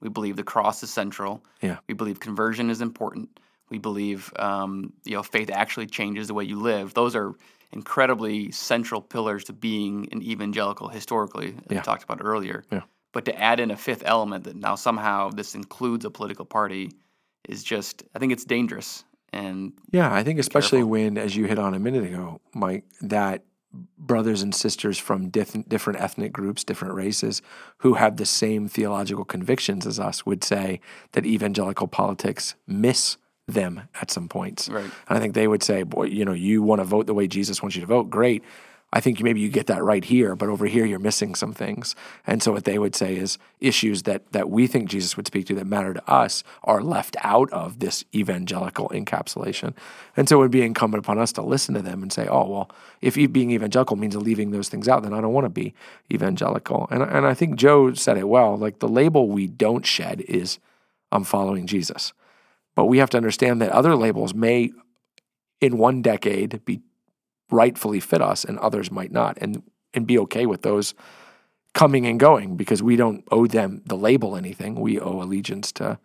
We 0.00 0.08
believe 0.08 0.36
the 0.36 0.42
cross 0.42 0.82
is 0.82 0.90
central. 0.90 1.44
Yeah. 1.62 1.78
We 1.88 1.94
believe 1.94 2.20
conversion 2.20 2.70
is 2.70 2.80
important. 2.80 3.38
We 3.70 3.78
believe, 3.78 4.32
um, 4.36 4.92
you 5.04 5.14
know, 5.14 5.22
faith 5.22 5.50
actually 5.50 5.86
changes 5.86 6.26
the 6.26 6.34
way 6.34 6.44
you 6.44 6.60
live. 6.60 6.94
Those 6.94 7.14
are 7.14 7.34
incredibly 7.72 8.50
central 8.50 9.00
pillars 9.00 9.44
to 9.44 9.52
being 9.52 10.08
an 10.12 10.22
evangelical 10.22 10.88
historically, 10.88 11.56
as 11.70 11.76
we 11.76 11.80
talked 11.80 12.04
about 12.04 12.20
earlier. 12.20 12.64
Yeah. 12.70 12.82
But 13.14 13.24
to 13.26 13.40
add 13.40 13.60
in 13.60 13.70
a 13.70 13.76
fifth 13.76 14.02
element 14.04 14.44
that 14.44 14.56
now 14.56 14.74
somehow 14.74 15.30
this 15.30 15.54
includes 15.54 16.04
a 16.04 16.10
political 16.10 16.44
party 16.44 16.90
is 17.48 17.64
just, 17.64 18.02
I 18.14 18.18
think 18.18 18.32
it's 18.32 18.44
dangerous. 18.44 19.04
And 19.32 19.72
Yeah, 19.90 20.12
I 20.12 20.22
think 20.22 20.38
especially 20.38 20.78
careful. 20.80 20.90
when, 20.90 21.18
as 21.18 21.34
you 21.34 21.46
hit 21.46 21.58
on 21.58 21.74
a 21.74 21.78
minute 21.78 22.04
ago, 22.04 22.40
Mike, 22.54 22.84
that 23.00 23.44
brothers 23.98 24.42
and 24.42 24.54
sisters 24.54 24.98
from 24.98 25.28
diff- 25.30 25.68
different 25.68 26.00
ethnic 26.00 26.32
groups, 26.32 26.62
different 26.62 26.94
races, 26.94 27.42
who 27.78 27.94
have 27.94 28.16
the 28.16 28.26
same 28.26 28.68
theological 28.68 29.24
convictions 29.24 29.86
as 29.86 29.98
us, 29.98 30.24
would 30.24 30.44
say 30.44 30.80
that 31.12 31.26
evangelical 31.26 31.88
politics 31.88 32.54
miss 32.66 33.16
them 33.48 33.82
at 34.00 34.10
some 34.10 34.28
points. 34.28 34.68
Right. 34.68 34.84
And 35.08 35.18
I 35.18 35.20
think 35.20 35.34
they 35.34 35.48
would 35.48 35.62
say, 35.62 35.82
"Boy, 35.82 36.04
you 36.04 36.24
know, 36.24 36.32
you 36.32 36.62
want 36.62 36.80
to 36.80 36.84
vote 36.84 37.06
the 37.06 37.14
way 37.14 37.26
Jesus 37.26 37.60
wants 37.62 37.74
you 37.76 37.80
to 37.82 37.86
vote. 37.86 38.08
Great. 38.08 38.42
I 38.96 39.00
think 39.00 39.20
maybe 39.20 39.40
you 39.40 39.48
get 39.48 39.66
that 39.66 39.82
right 39.82 40.04
here, 40.04 40.36
but 40.36 40.48
over 40.48 40.66
here 40.66 40.86
you're 40.86 41.00
missing 41.00 41.34
some 41.34 41.52
things." 41.52 41.96
And 42.26 42.42
so 42.42 42.52
what 42.52 42.64
they 42.64 42.78
would 42.78 42.94
say 42.94 43.16
is 43.16 43.38
issues 43.60 44.04
that 44.04 44.22
that 44.32 44.48
we 44.48 44.68
think 44.68 44.88
Jesus 44.88 45.16
would 45.16 45.26
speak 45.26 45.46
to 45.46 45.54
that 45.56 45.66
matter 45.66 45.92
to 45.92 46.10
us 46.10 46.44
are 46.62 46.80
left 46.80 47.16
out 47.22 47.50
of 47.52 47.80
this 47.80 48.04
evangelical 48.14 48.88
encapsulation. 48.90 49.74
And 50.16 50.28
so 50.28 50.36
it 50.36 50.42
would 50.42 50.50
be 50.52 50.62
incumbent 50.62 51.04
upon 51.04 51.18
us 51.18 51.32
to 51.32 51.42
listen 51.42 51.74
to 51.74 51.82
them 51.82 52.02
and 52.02 52.12
say, 52.12 52.28
"Oh, 52.28 52.48
well, 52.48 52.70
if 53.02 53.16
being 53.32 53.50
evangelical 53.50 53.96
means 53.96 54.16
leaving 54.16 54.52
those 54.52 54.68
things 54.68 54.88
out, 54.88 55.02
then 55.02 55.12
I 55.12 55.20
don't 55.20 55.34
want 55.34 55.46
to 55.46 55.60
be 55.62 55.74
evangelical." 56.12 56.86
And 56.90 57.02
and 57.02 57.26
I 57.26 57.34
think 57.34 57.56
Joe 57.56 57.92
said 57.94 58.16
it 58.16 58.28
well. 58.28 58.56
Like 58.56 58.78
the 58.78 58.88
label 58.88 59.28
we 59.28 59.48
don't 59.48 59.84
shed 59.84 60.20
is 60.28 60.60
I'm 61.10 61.24
following 61.24 61.66
Jesus. 61.66 62.12
But 62.76 62.86
we 62.86 62.98
have 62.98 63.10
to 63.10 63.16
understand 63.16 63.60
that 63.60 63.70
other 63.70 63.96
labels 63.96 64.34
may, 64.34 64.70
in 65.60 65.78
one 65.78 66.02
decade, 66.02 66.64
be 66.64 66.80
rightfully 67.50 68.00
fit 68.00 68.22
us, 68.22 68.44
and 68.44 68.58
others 68.58 68.90
might 68.90 69.12
not, 69.12 69.38
and 69.40 69.62
and 69.92 70.06
be 70.06 70.18
okay 70.18 70.46
with 70.46 70.62
those 70.62 70.94
coming 71.72 72.06
and 72.06 72.18
going 72.18 72.56
because 72.56 72.82
we 72.82 72.96
don't 72.96 73.24
owe 73.30 73.46
them 73.46 73.82
the 73.86 73.96
label 73.96 74.36
anything. 74.36 74.76
We 74.76 74.98
owe 74.98 75.22
allegiance 75.22 75.72
to 75.72 75.98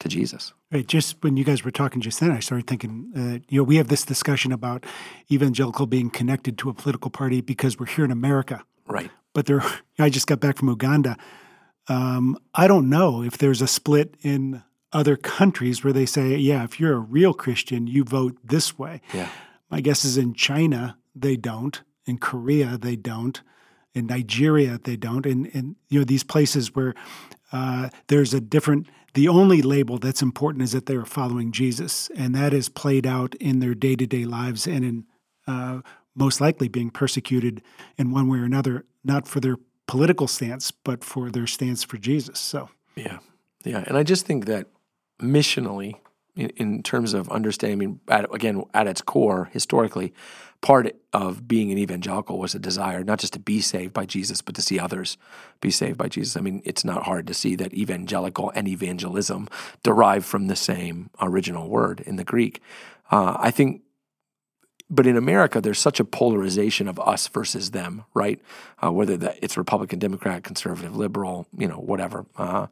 to 0.00 0.08
Jesus. 0.08 0.52
Right. 0.70 0.86
Just 0.86 1.22
when 1.22 1.36
you 1.36 1.44
guys 1.44 1.64
were 1.64 1.70
talking 1.70 2.00
just 2.00 2.20
then, 2.20 2.30
I 2.30 2.40
started 2.40 2.66
thinking, 2.66 3.10
uh, 3.16 3.44
you 3.48 3.60
know, 3.60 3.64
we 3.64 3.76
have 3.76 3.88
this 3.88 4.04
discussion 4.04 4.52
about 4.52 4.84
evangelical 5.30 5.86
being 5.86 6.10
connected 6.10 6.56
to 6.58 6.70
a 6.70 6.74
political 6.74 7.10
party 7.10 7.40
because 7.40 7.78
we're 7.78 7.86
here 7.86 8.04
in 8.04 8.10
America. 8.10 8.62
Right. 8.86 9.10
But 9.34 9.46
there, 9.46 9.62
I 9.98 10.10
just 10.10 10.26
got 10.26 10.40
back 10.40 10.58
from 10.58 10.68
Uganda. 10.68 11.16
Um, 11.88 12.38
I 12.54 12.68
don't 12.68 12.88
know 12.88 13.22
if 13.22 13.38
there's 13.38 13.62
a 13.62 13.66
split 13.66 14.14
in 14.22 14.62
other 14.92 15.16
countries 15.16 15.82
where 15.82 15.92
they 15.92 16.06
say, 16.06 16.36
yeah, 16.36 16.64
if 16.64 16.78
you're 16.78 16.94
a 16.94 16.98
real 17.00 17.34
Christian, 17.34 17.86
you 17.86 18.04
vote 18.04 18.36
this 18.44 18.78
way. 18.78 19.00
Yeah. 19.12 19.28
My 19.70 19.80
guess 19.80 20.04
is 20.04 20.16
in 20.16 20.34
China, 20.34 20.98
they 21.14 21.36
don't. 21.36 21.82
In 22.06 22.18
Korea, 22.18 22.78
they 22.78 22.96
don't. 22.96 23.40
In 23.94 24.06
Nigeria, 24.06 24.78
they 24.82 24.96
don't. 24.96 25.26
And, 25.26 25.50
and 25.54 25.76
you 25.88 25.98
know, 25.98 26.04
these 26.04 26.24
places 26.24 26.74
where 26.74 26.94
uh, 27.52 27.88
there's 28.08 28.34
a 28.34 28.40
different. 28.40 28.86
The 29.14 29.28
only 29.28 29.62
label 29.62 29.98
that's 29.98 30.22
important 30.22 30.62
is 30.62 30.72
that 30.72 30.86
they 30.86 30.94
are 30.94 31.04
following 31.04 31.50
Jesus, 31.50 32.10
and 32.14 32.34
that 32.34 32.52
is 32.52 32.68
played 32.68 33.06
out 33.06 33.34
in 33.36 33.58
their 33.58 33.74
day 33.74 33.96
to 33.96 34.06
day 34.06 34.24
lives 34.24 34.66
and 34.66 34.84
in 34.84 35.04
uh, 35.46 35.80
most 36.14 36.40
likely 36.40 36.68
being 36.68 36.90
persecuted 36.90 37.62
in 37.96 38.10
one 38.10 38.28
way 38.28 38.38
or 38.38 38.44
another, 38.44 38.84
not 39.02 39.26
for 39.26 39.40
their 39.40 39.56
political 39.86 40.28
stance, 40.28 40.70
but 40.70 41.02
for 41.02 41.30
their 41.30 41.46
stance 41.46 41.82
for 41.82 41.96
Jesus. 41.96 42.38
So, 42.38 42.68
yeah, 42.94 43.18
yeah, 43.64 43.84
and 43.86 43.96
I 43.96 44.02
just 44.02 44.26
think 44.26 44.46
that 44.46 44.66
missionally, 45.20 45.94
in, 46.38 46.50
in 46.50 46.82
terms 46.82 47.12
of 47.12 47.28
understanding, 47.30 48.00
at, 48.08 48.32
again, 48.32 48.64
at 48.72 48.86
its 48.86 49.02
core, 49.02 49.50
historically, 49.52 50.14
part 50.60 50.96
of 51.12 51.46
being 51.46 51.70
an 51.70 51.78
evangelical 51.78 52.38
was 52.38 52.54
a 52.54 52.58
desire 52.58 53.04
not 53.04 53.18
just 53.18 53.32
to 53.32 53.38
be 53.38 53.60
saved 53.60 53.92
by 53.92 54.06
Jesus, 54.06 54.40
but 54.40 54.54
to 54.54 54.62
see 54.62 54.78
others 54.78 55.18
be 55.60 55.70
saved 55.70 55.98
by 55.98 56.08
Jesus. 56.08 56.36
I 56.36 56.40
mean, 56.40 56.62
it's 56.64 56.84
not 56.84 57.04
hard 57.04 57.26
to 57.26 57.34
see 57.34 57.56
that 57.56 57.74
evangelical 57.74 58.50
and 58.54 58.66
evangelism 58.68 59.48
derive 59.82 60.24
from 60.24 60.46
the 60.46 60.56
same 60.56 61.10
original 61.20 61.68
word 61.68 62.00
in 62.00 62.16
the 62.16 62.24
Greek. 62.24 62.62
Uh, 63.10 63.36
I 63.38 63.50
think 63.50 63.82
but 64.90 65.06
in 65.06 65.18
America, 65.18 65.60
there's 65.60 65.78
such 65.78 66.00
a 66.00 66.04
polarization 66.04 66.88
of 66.88 66.98
us 66.98 67.28
versus 67.28 67.72
them, 67.72 68.04
right? 68.14 68.40
Uh, 68.82 68.90
whether 68.90 69.18
that 69.18 69.38
it's 69.42 69.58
Republican, 69.58 69.98
Democrat, 69.98 70.42
conservative, 70.42 70.96
liberal, 70.96 71.46
you 71.54 71.68
know, 71.68 71.76
whatever. 71.76 72.24
Uh, 72.38 72.68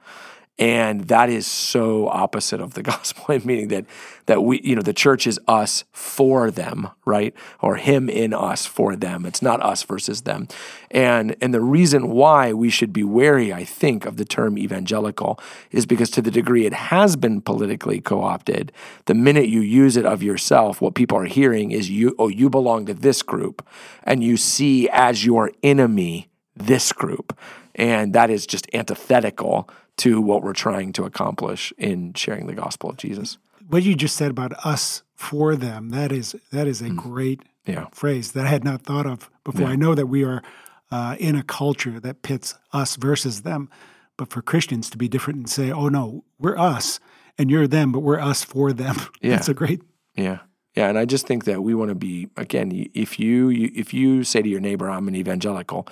and 0.59 1.09
that 1.09 1.29
is 1.29 1.47
so 1.47 2.09
opposite 2.09 2.61
of 2.61 2.75
the 2.75 2.83
gospel 2.95 3.39
meaning 3.45 3.69
that 3.69 3.85
that 4.27 4.43
we 4.43 4.61
you 4.63 4.75
know 4.75 4.83
the 4.83 4.93
church 4.93 5.27
is 5.27 5.39
us 5.47 5.85
for 5.93 6.51
them 6.51 6.89
right? 7.05 7.35
Or 7.61 7.77
him 7.77 8.09
in 8.09 8.35
us 8.35 8.67
for 8.67 8.97
them. 8.97 9.27
It's 9.27 9.41
not 9.41 9.63
us 9.63 9.85
versus 9.85 10.23
them. 10.23 10.49
And 10.91 11.37
and 11.41 11.55
the 11.55 11.61
reason 11.61 12.09
why 12.09 12.53
we 12.53 12.71
should 12.71 12.93
be 12.93 13.05
wary 13.05 13.53
i 13.53 13.65
think 13.65 14.07
of 14.07 14.17
the 14.17 14.25
term 14.25 14.59
evangelical 14.59 15.39
is 15.71 15.87
because 15.87 16.11
to 16.11 16.23
the 16.23 16.31
degree 16.31 16.67
it 16.67 16.73
has 16.73 17.17
been 17.17 17.41
politically 17.41 18.01
co-opted 18.01 18.73
the 19.05 19.15
minute 19.15 19.49
you 19.49 19.61
use 19.61 19.97
it 19.97 20.07
of 20.07 20.23
yourself 20.23 20.81
what 20.81 20.95
people 20.95 21.19
are 21.19 21.25
hearing 21.25 21.71
is 21.71 21.91
you 21.91 22.15
oh 22.19 22.29
you 22.29 22.49
belong 22.51 22.87
to 22.87 22.95
this 22.95 23.23
group. 23.23 23.67
And 24.03 24.23
you 24.23 24.37
see 24.37 24.89
as 24.91 25.25
your 25.25 25.53
enemy 25.63 26.29
this 26.55 26.93
group. 26.93 27.37
And 27.75 28.15
that 28.15 28.31
is 28.31 28.47
just 28.47 28.67
antithetical 28.73 29.69
to 29.99 30.21
what 30.21 30.43
we're 30.43 30.53
trying 30.53 30.93
to 30.93 31.05
accomplish 31.05 31.73
in 31.79 32.12
sharing 32.15 32.47
the 32.47 32.55
gospel 32.55 32.91
of 32.91 32.97
Jesus. 32.97 33.38
What 33.69 33.83
you 33.83 33.95
just 33.95 34.17
said 34.17 34.31
about 34.31 34.53
us 34.65 35.03
for 35.15 35.57
them, 35.57 35.91
that 35.91 36.12
is 36.12 36.37
that 36.53 36.67
is 36.67 36.81
a 36.81 36.91
mm. 36.91 36.97
great 36.97 37.43
yeah. 37.67 37.87
phrase 37.93 38.33
that 38.33 38.47
I 38.47 38.49
had 38.49 38.65
not 38.65 38.83
thought 38.83 39.07
of 39.07 39.31
before. 39.45 39.62
Yeah. 39.62 39.73
I 39.73 39.76
know 39.76 39.95
that 39.95 40.07
we 40.07 40.25
are 40.25 40.43
uh, 40.91 41.17
in 41.19 41.35
a 41.35 41.43
culture 41.43 41.99
that 41.99 42.23
pits 42.23 42.55
us 42.73 42.97
versus 42.97 43.43
them, 43.43 43.69
but 44.17 44.31
for 44.31 44.43
Christians 44.43 44.88
to 44.91 44.99
be 44.99 45.09
different 45.09 45.38
and 45.38 45.50
say, 45.50 45.73
"Oh 45.73 45.88
no, 45.88 46.25
we're 46.38 46.57
us 46.57 47.00
and 47.38 47.50
you're 47.50 47.67
them, 47.67 47.93
but 47.93 48.00
we're 48.00 48.21
us 48.21 48.45
for 48.45 48.73
them." 48.73 48.97
Yeah. 49.21 49.31
That's 49.37 49.49
a 49.49 49.55
great 49.55 49.83
Yeah. 50.15 50.41
Yeah, 50.76 50.91
and 50.91 50.99
I 50.99 51.07
just 51.07 51.26
think 51.26 51.45
that 51.45 51.62
we 51.62 51.75
want 51.75 51.88
to 51.88 51.95
be 51.95 52.29
again. 52.37 52.91
If 52.93 53.19
you, 53.19 53.49
you 53.49 53.71
if 53.75 53.95
you 53.95 54.25
say 54.25 54.43
to 54.43 54.49
your 54.49 54.61
neighbor, 54.61 54.91
"I'm 54.91 55.09
an 55.09 55.17
evangelical," 55.17 55.88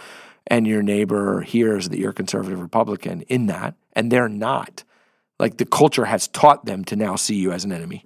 and 0.46 0.66
your 0.66 0.82
neighbor 0.82 1.40
hears 1.40 1.88
that 1.88 1.99
you're 1.99 2.11
a 2.11 2.14
conservative 2.14 2.61
Republican 2.61 3.23
in 3.23 3.46
that, 3.46 3.75
and 3.94 4.10
they're 4.10 4.28
not. 4.28 4.84
Like 5.38 5.56
the 5.56 5.66
culture 5.66 6.04
has 6.04 6.28
taught 6.28 6.64
them 6.64 6.84
to 6.86 6.96
now 6.96 7.16
see 7.16 7.36
you 7.36 7.52
as 7.52 7.64
an 7.64 7.72
enemy. 7.72 8.04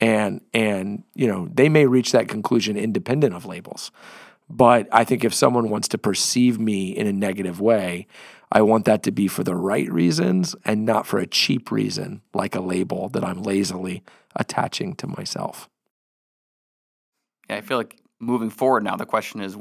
And 0.00 0.40
and 0.52 1.04
you 1.14 1.26
know, 1.26 1.48
they 1.52 1.68
may 1.68 1.86
reach 1.86 2.12
that 2.12 2.28
conclusion 2.28 2.76
independent 2.76 3.34
of 3.34 3.46
labels. 3.46 3.90
But 4.48 4.88
I 4.92 5.04
think 5.04 5.24
if 5.24 5.34
someone 5.34 5.70
wants 5.70 5.88
to 5.88 5.98
perceive 5.98 6.60
me 6.60 6.96
in 6.96 7.06
a 7.06 7.12
negative 7.12 7.60
way, 7.60 8.06
I 8.52 8.62
want 8.62 8.84
that 8.84 9.02
to 9.04 9.10
be 9.10 9.26
for 9.26 9.42
the 9.42 9.56
right 9.56 9.90
reasons 9.90 10.54
and 10.64 10.84
not 10.84 11.06
for 11.06 11.18
a 11.18 11.26
cheap 11.26 11.72
reason, 11.72 12.22
like 12.32 12.54
a 12.54 12.60
label 12.60 13.08
that 13.08 13.24
I'm 13.24 13.42
lazily 13.42 14.04
attaching 14.36 14.94
to 14.96 15.08
myself. 15.08 15.68
Yeah, 17.50 17.56
I 17.56 17.60
feel 17.60 17.76
like 17.76 17.96
moving 18.20 18.50
forward 18.50 18.84
now, 18.84 18.96
the 18.96 19.06
question 19.06 19.40
is 19.40 19.56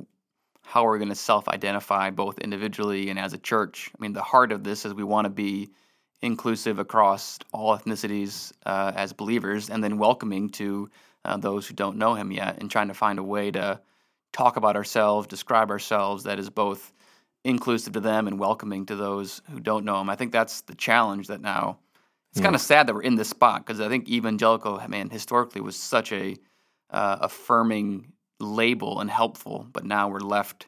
how 0.65 0.83
we're 0.83 0.93
we 0.93 0.99
going 0.99 1.09
to 1.09 1.15
self 1.15 1.47
identify 1.47 2.09
both 2.09 2.39
individually 2.39 3.09
and 3.09 3.19
as 3.19 3.33
a 3.33 3.37
church? 3.37 3.91
I 3.97 4.01
mean, 4.01 4.13
the 4.13 4.21
heart 4.21 4.51
of 4.51 4.63
this 4.63 4.85
is 4.85 4.93
we 4.93 5.03
want 5.03 5.25
to 5.25 5.29
be 5.29 5.69
inclusive 6.21 6.79
across 6.79 7.39
all 7.53 7.77
ethnicities 7.77 8.51
uh, 8.65 8.91
as 8.95 9.13
believers 9.13 9.69
and 9.69 9.83
then 9.83 9.97
welcoming 9.97 10.49
to 10.49 10.89
uh, 11.23 11.37
those 11.37 11.67
who 11.67 11.73
don't 11.73 11.97
know 11.97 12.15
Him 12.15 12.31
yet 12.31 12.57
and 12.59 12.69
trying 12.69 12.87
to 12.87 12.93
find 12.93 13.19
a 13.19 13.23
way 13.23 13.51
to 13.51 13.79
talk 14.33 14.57
about 14.57 14.75
ourselves, 14.75 15.27
describe 15.27 15.69
ourselves 15.69 16.23
that 16.23 16.39
is 16.39 16.49
both 16.49 16.93
inclusive 17.43 17.93
to 17.93 17.99
them 17.99 18.27
and 18.27 18.39
welcoming 18.39 18.85
to 18.87 18.95
those 18.95 19.41
who 19.51 19.59
don't 19.59 19.85
know 19.85 20.01
Him. 20.01 20.09
I 20.09 20.15
think 20.15 20.31
that's 20.31 20.61
the 20.61 20.75
challenge 20.75 21.27
that 21.27 21.41
now. 21.41 21.79
It's 22.31 22.39
yeah. 22.39 22.47
kind 22.47 22.55
of 22.55 22.61
sad 22.61 22.87
that 22.87 22.93
we're 22.93 23.03
in 23.03 23.15
this 23.15 23.29
spot 23.29 23.65
because 23.65 23.79
I 23.79 23.87
think 23.87 24.09
evangelical, 24.09 24.81
man, 24.89 25.09
historically 25.09 25.61
was 25.61 25.77
such 25.77 26.11
a 26.11 26.35
uh, 26.89 27.17
affirming 27.21 28.11
label 28.39 28.99
and 28.99 29.09
helpful, 29.09 29.67
but 29.71 29.85
now 29.85 30.09
we're 30.09 30.19
left, 30.19 30.67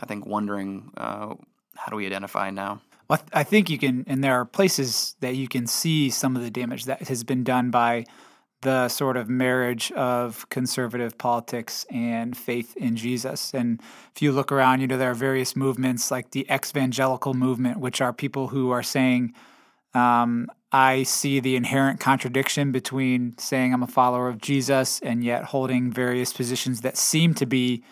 I 0.00 0.06
think, 0.06 0.26
wondering 0.26 0.90
uh, 0.96 1.34
how 1.76 1.90
do 1.90 1.96
we 1.96 2.06
identify 2.06 2.50
now? 2.50 2.82
Well, 3.08 3.20
I 3.32 3.42
think 3.42 3.68
you 3.68 3.78
can, 3.78 4.04
and 4.06 4.22
there 4.22 4.34
are 4.34 4.44
places 4.44 5.16
that 5.20 5.36
you 5.36 5.48
can 5.48 5.66
see 5.66 6.08
some 6.10 6.36
of 6.36 6.42
the 6.42 6.50
damage 6.50 6.84
that 6.86 7.08
has 7.08 7.24
been 7.24 7.44
done 7.44 7.70
by 7.70 8.04
the 8.62 8.88
sort 8.88 9.16
of 9.16 9.28
marriage 9.28 9.90
of 9.92 10.48
conservative 10.48 11.18
politics 11.18 11.84
and 11.90 12.36
faith 12.36 12.76
in 12.76 12.96
Jesus. 12.96 13.52
And 13.52 13.80
if 14.14 14.22
you 14.22 14.32
look 14.32 14.52
around, 14.52 14.80
you 14.80 14.86
know, 14.86 14.96
there 14.96 15.10
are 15.10 15.14
various 15.14 15.56
movements 15.56 16.10
like 16.10 16.30
the 16.30 16.46
exvangelical 16.48 17.34
movement, 17.34 17.80
which 17.80 18.00
are 18.00 18.12
people 18.12 18.48
who 18.48 18.70
are 18.70 18.82
saying, 18.82 19.34
um, 19.94 20.48
I 20.72 21.02
see 21.02 21.38
the 21.38 21.54
inherent 21.54 22.00
contradiction 22.00 22.72
between 22.72 23.36
saying 23.36 23.74
I'm 23.74 23.82
a 23.82 23.86
follower 23.86 24.28
of 24.28 24.40
Jesus 24.40 25.00
and 25.00 25.22
yet 25.22 25.44
holding 25.44 25.92
various 25.92 26.32
positions 26.32 26.80
that 26.80 26.96
seem 26.96 27.34
to 27.34 27.46
be 27.46 27.84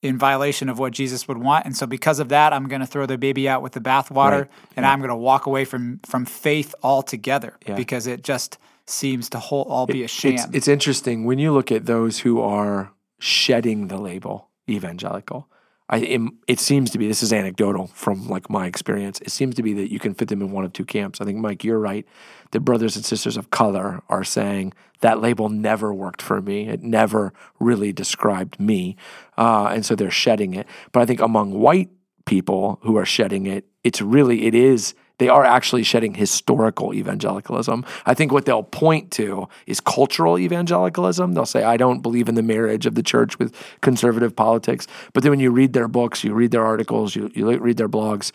in 0.00 0.16
violation 0.16 0.70
of 0.70 0.78
what 0.78 0.92
Jesus 0.94 1.28
would 1.28 1.36
want. 1.36 1.66
And 1.66 1.76
so 1.76 1.86
because 1.86 2.18
of 2.18 2.30
that, 2.30 2.54
I'm 2.54 2.68
going 2.68 2.80
to 2.80 2.86
throw 2.86 3.04
the 3.04 3.18
baby 3.18 3.48
out 3.48 3.60
with 3.60 3.72
the 3.72 3.80
bathwater 3.80 4.30
right. 4.30 4.50
and 4.76 4.84
yeah. 4.84 4.92
I'm 4.92 5.00
going 5.00 5.10
to 5.10 5.16
walk 5.16 5.44
away 5.44 5.66
from 5.66 6.00
from 6.06 6.24
faith 6.24 6.74
altogether 6.82 7.58
yeah. 7.66 7.74
because 7.76 8.06
it 8.06 8.24
just 8.24 8.56
seems 8.86 9.28
to 9.30 9.38
whole, 9.38 9.64
all 9.64 9.86
be 9.86 10.02
a 10.02 10.08
sham. 10.08 10.34
It's, 10.34 10.46
it's 10.52 10.68
interesting 10.68 11.24
when 11.24 11.38
you 11.38 11.52
look 11.52 11.70
at 11.70 11.84
those 11.84 12.20
who 12.20 12.40
are 12.40 12.92
shedding 13.18 13.88
the 13.88 13.98
label 13.98 14.48
evangelical 14.68 15.48
I, 15.90 15.98
it, 15.98 16.20
it, 16.46 16.60
seems 16.60 16.90
to 16.90 16.98
be 16.98 17.08
this 17.08 17.22
is 17.22 17.32
anecdotal 17.32 17.88
from 17.88 18.28
like 18.28 18.48
my 18.48 18.66
experience. 18.66 19.20
It 19.20 19.32
seems 19.32 19.56
to 19.56 19.62
be 19.62 19.74
that 19.74 19.90
you 19.90 19.98
can 19.98 20.14
fit 20.14 20.28
them 20.28 20.40
in 20.40 20.52
one 20.52 20.64
of 20.64 20.72
two 20.72 20.84
camps. 20.84 21.20
I 21.20 21.24
think 21.24 21.38
Mike, 21.38 21.64
you're 21.64 21.80
right. 21.80 22.06
The 22.52 22.60
brothers 22.60 22.94
and 22.94 23.04
sisters 23.04 23.36
of 23.36 23.50
color 23.50 24.00
are 24.08 24.22
saying 24.22 24.72
that 25.00 25.20
label 25.20 25.48
never 25.48 25.92
worked 25.92 26.22
for 26.22 26.40
me. 26.40 26.68
It 26.68 26.82
never 26.82 27.32
really 27.58 27.92
described 27.92 28.60
me, 28.60 28.96
uh, 29.36 29.66
and 29.72 29.84
so 29.84 29.96
they're 29.96 30.12
shedding 30.12 30.54
it. 30.54 30.68
But 30.92 31.02
I 31.02 31.06
think 31.06 31.20
among 31.20 31.58
white 31.58 31.90
people 32.24 32.78
who 32.82 32.96
are 32.96 33.06
shedding 33.06 33.46
it, 33.46 33.66
it's 33.82 34.00
really 34.00 34.46
it 34.46 34.54
is 34.54 34.94
they 35.20 35.28
are 35.28 35.44
actually 35.44 35.82
shedding 35.82 36.14
historical 36.14 36.94
evangelicalism. 36.94 37.84
I 38.06 38.14
think 38.14 38.32
what 38.32 38.46
they'll 38.46 38.62
point 38.62 39.10
to 39.12 39.50
is 39.66 39.78
cultural 39.78 40.38
evangelicalism. 40.38 41.34
They'll 41.34 41.44
say, 41.44 41.62
I 41.62 41.76
don't 41.76 42.00
believe 42.00 42.26
in 42.26 42.36
the 42.36 42.42
marriage 42.42 42.86
of 42.86 42.94
the 42.94 43.02
church 43.02 43.38
with 43.38 43.54
conservative 43.82 44.34
politics. 44.34 44.86
But 45.12 45.22
then 45.22 45.28
when 45.28 45.38
you 45.38 45.50
read 45.50 45.74
their 45.74 45.88
books, 45.88 46.24
you 46.24 46.32
read 46.32 46.52
their 46.52 46.64
articles, 46.64 47.14
you, 47.14 47.30
you 47.34 47.54
read 47.58 47.76
their 47.76 47.88
blogs, 47.88 48.32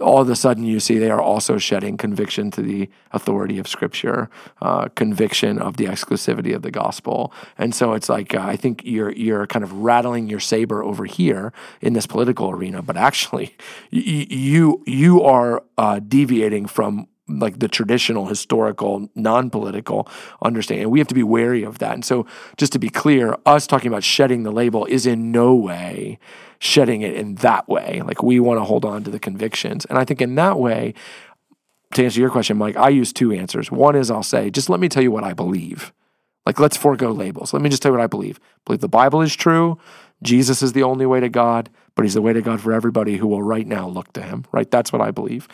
all 0.00 0.20
of 0.20 0.28
a 0.28 0.36
sudden 0.36 0.64
you 0.64 0.80
see 0.80 0.98
they 0.98 1.10
are 1.10 1.20
also 1.20 1.58
shedding 1.58 1.96
conviction 1.96 2.50
to 2.52 2.62
the 2.62 2.88
authority 3.12 3.58
of 3.58 3.68
Scripture, 3.68 4.30
uh, 4.60 4.88
conviction 4.94 5.58
of 5.58 5.76
the 5.76 5.84
exclusivity 5.86 6.54
of 6.54 6.62
the 6.62 6.70
gospel, 6.70 7.32
and 7.58 7.74
so 7.74 7.94
it's 7.94 8.08
like 8.08 8.34
uh, 8.34 8.40
I 8.40 8.56
think 8.56 8.82
you're 8.84 9.12
you're 9.12 9.46
kind 9.46 9.64
of 9.64 9.72
rattling 9.72 10.28
your 10.28 10.40
saber 10.40 10.82
over 10.82 11.04
here 11.04 11.52
in 11.80 11.92
this 11.92 12.06
political 12.06 12.50
arena, 12.50 12.82
but 12.82 12.96
actually 12.96 13.56
y- 13.92 14.26
you 14.30 14.82
you 14.86 15.22
are 15.22 15.62
uh, 15.78 16.00
deviating 16.00 16.66
from 16.66 17.08
like 17.28 17.58
the 17.58 17.68
traditional 17.68 18.26
historical 18.26 19.08
non-political 19.14 20.08
understanding 20.42 20.84
and 20.84 20.92
we 20.92 21.00
have 21.00 21.08
to 21.08 21.14
be 21.14 21.22
wary 21.22 21.64
of 21.64 21.78
that. 21.78 21.92
And 21.92 22.04
so 22.04 22.26
just 22.56 22.72
to 22.72 22.78
be 22.78 22.88
clear 22.88 23.36
us 23.44 23.66
talking 23.66 23.88
about 23.88 24.04
shedding 24.04 24.44
the 24.44 24.52
label 24.52 24.84
is 24.84 25.06
in 25.06 25.32
no 25.32 25.54
way 25.54 26.18
shedding 26.58 27.02
it 27.02 27.14
in 27.14 27.36
that 27.36 27.68
way. 27.68 28.02
Like 28.04 28.22
we 28.22 28.40
want 28.40 28.58
to 28.58 28.64
hold 28.64 28.84
on 28.84 29.04
to 29.04 29.10
the 29.10 29.18
convictions. 29.18 29.84
And 29.86 29.98
I 29.98 30.04
think 30.04 30.20
in 30.20 30.34
that 30.36 30.58
way, 30.58 30.94
to 31.94 32.04
answer 32.04 32.20
your 32.20 32.30
question, 32.30 32.56
Mike, 32.56 32.76
I 32.76 32.88
use 32.88 33.12
two 33.12 33.32
answers. 33.32 33.70
One 33.70 33.96
is 33.96 34.10
I'll 34.10 34.22
say, 34.22 34.50
just 34.50 34.68
let 34.68 34.80
me 34.80 34.88
tell 34.88 35.02
you 35.02 35.10
what 35.10 35.24
I 35.24 35.32
believe. 35.32 35.92
Like 36.46 36.60
let's 36.60 36.76
forego 36.76 37.10
labels. 37.10 37.52
Let 37.52 37.60
me 37.60 37.68
just 37.68 37.82
tell 37.82 37.90
you 37.90 37.98
what 37.98 38.04
I 38.04 38.06
believe. 38.06 38.38
I 38.38 38.60
believe 38.64 38.80
the 38.80 38.88
Bible 38.88 39.20
is 39.20 39.34
true. 39.34 39.78
Jesus 40.22 40.62
is 40.62 40.72
the 40.72 40.82
only 40.82 41.04
way 41.04 41.20
to 41.20 41.28
God, 41.28 41.68
but 41.94 42.04
he's 42.04 42.14
the 42.14 42.22
way 42.22 42.32
to 42.32 42.40
God 42.40 42.60
for 42.60 42.72
everybody 42.72 43.16
who 43.16 43.26
will 43.26 43.42
right 43.42 43.66
now 43.66 43.86
look 43.86 44.12
to 44.14 44.22
him, 44.22 44.46
right? 44.52 44.70
That's 44.70 44.92
what 44.92 45.02
I 45.02 45.10
believe. 45.10 45.46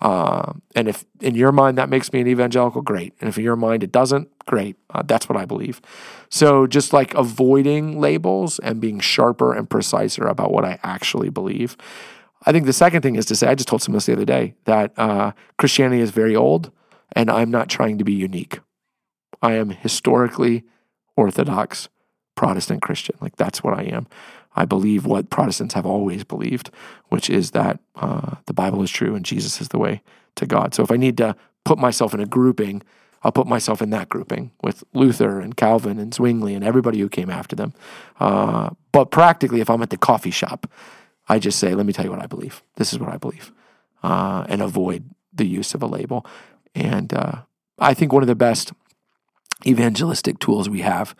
Uh, 0.00 0.52
and 0.74 0.88
if 0.88 1.04
in 1.20 1.34
your 1.34 1.52
mind 1.52 1.76
that 1.76 1.88
makes 1.88 2.12
me 2.12 2.20
an 2.20 2.28
evangelical, 2.28 2.82
great. 2.82 3.14
And 3.20 3.28
if 3.28 3.36
in 3.36 3.44
your 3.44 3.56
mind 3.56 3.82
it 3.82 3.92
doesn't, 3.92 4.28
great. 4.46 4.76
Uh, 4.90 5.02
that's 5.02 5.28
what 5.28 5.36
I 5.36 5.44
believe. 5.44 5.80
So 6.30 6.66
just 6.66 6.92
like 6.92 7.14
avoiding 7.14 8.00
labels 8.00 8.58
and 8.60 8.80
being 8.80 9.00
sharper 9.00 9.52
and 9.52 9.68
preciser 9.68 10.26
about 10.26 10.52
what 10.52 10.64
I 10.64 10.78
actually 10.82 11.30
believe. 11.30 11.76
I 12.46 12.52
think 12.52 12.66
the 12.66 12.72
second 12.72 13.02
thing 13.02 13.16
is 13.16 13.26
to 13.26 13.36
say, 13.36 13.48
I 13.48 13.54
just 13.54 13.68
told 13.68 13.82
someone 13.82 13.96
this 13.96 14.06
the 14.06 14.12
other 14.12 14.24
day 14.24 14.54
that 14.64 14.92
uh, 14.96 15.32
Christianity 15.58 16.00
is 16.00 16.12
very 16.12 16.36
old, 16.36 16.70
and 17.12 17.30
I'm 17.30 17.50
not 17.50 17.68
trying 17.68 17.98
to 17.98 18.04
be 18.04 18.12
unique. 18.12 18.60
I 19.42 19.52
am 19.54 19.70
historically 19.70 20.64
Orthodox 21.16 21.88
Protestant 22.34 22.82
Christian. 22.82 23.16
Like 23.20 23.36
that's 23.36 23.62
what 23.62 23.78
I 23.78 23.82
am. 23.82 24.06
I 24.54 24.64
believe 24.64 25.06
what 25.06 25.30
Protestants 25.30 25.74
have 25.74 25.86
always 25.86 26.24
believed, 26.24 26.70
which 27.08 27.30
is 27.30 27.52
that 27.52 27.78
uh, 27.96 28.36
the 28.46 28.54
Bible 28.54 28.82
is 28.82 28.90
true 28.90 29.14
and 29.14 29.24
Jesus 29.24 29.60
is 29.60 29.68
the 29.68 29.78
way 29.78 30.02
to 30.36 30.46
God. 30.46 30.74
So 30.74 30.82
if 30.82 30.90
I 30.90 30.96
need 30.96 31.16
to 31.18 31.36
put 31.64 31.78
myself 31.78 32.14
in 32.14 32.20
a 32.20 32.26
grouping, 32.26 32.82
I'll 33.22 33.32
put 33.32 33.46
myself 33.46 33.82
in 33.82 33.90
that 33.90 34.08
grouping 34.08 34.52
with 34.62 34.84
Luther 34.94 35.40
and 35.40 35.56
Calvin 35.56 35.98
and 35.98 36.14
Zwingli 36.14 36.54
and 36.54 36.64
everybody 36.64 36.98
who 36.98 37.08
came 37.08 37.30
after 37.30 37.56
them. 37.56 37.74
Uh, 38.18 38.70
but 38.92 39.10
practically, 39.10 39.60
if 39.60 39.68
I'm 39.68 39.82
at 39.82 39.90
the 39.90 39.96
coffee 39.96 40.30
shop, 40.30 40.70
I 41.28 41.38
just 41.38 41.58
say, 41.58 41.74
let 41.74 41.86
me 41.86 41.92
tell 41.92 42.04
you 42.04 42.10
what 42.10 42.22
I 42.22 42.26
believe. 42.26 42.62
This 42.76 42.92
is 42.92 42.98
what 42.98 43.10
I 43.10 43.16
believe, 43.16 43.52
uh, 44.02 44.46
and 44.48 44.62
avoid 44.62 45.04
the 45.32 45.46
use 45.46 45.74
of 45.74 45.82
a 45.82 45.86
label. 45.86 46.24
And 46.74 47.12
uh, 47.12 47.42
I 47.78 47.94
think 47.94 48.12
one 48.12 48.22
of 48.22 48.28
the 48.28 48.34
best 48.34 48.72
evangelistic 49.66 50.38
tools 50.38 50.68
we 50.68 50.80
have 50.80 51.14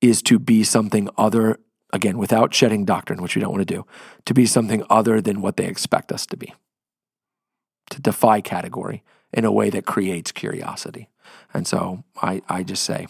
is 0.00 0.22
to 0.22 0.38
be 0.38 0.64
something 0.64 1.08
other, 1.16 1.58
again, 1.92 2.18
without 2.18 2.52
shedding 2.52 2.84
doctrine, 2.84 3.22
which 3.22 3.36
we 3.36 3.40
don't 3.40 3.52
want 3.52 3.66
to 3.66 3.74
do, 3.74 3.86
to 4.24 4.34
be 4.34 4.46
something 4.46 4.84
other 4.90 5.20
than 5.20 5.40
what 5.40 5.56
they 5.56 5.66
expect 5.66 6.12
us 6.12 6.26
to 6.26 6.36
be, 6.36 6.52
to 7.90 8.00
defy 8.00 8.40
category 8.40 9.02
in 9.32 9.44
a 9.44 9.52
way 9.52 9.70
that 9.70 9.86
creates 9.86 10.32
curiosity. 10.32 11.08
And 11.54 11.66
so 11.66 12.04
I, 12.20 12.42
I 12.48 12.62
just 12.62 12.82
say, 12.82 13.06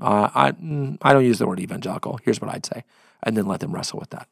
uh, 0.00 0.30
I, 0.34 0.52
mm, 0.52 0.98
I 1.02 1.12
don't 1.12 1.24
use 1.24 1.38
the 1.38 1.46
word 1.46 1.60
evangelical. 1.60 2.18
Here's 2.24 2.40
what 2.40 2.52
I'd 2.52 2.66
say. 2.66 2.84
And 3.22 3.36
then 3.36 3.46
let 3.46 3.60
them 3.60 3.72
wrestle 3.72 4.00
with 4.00 4.10
that. 4.10 4.28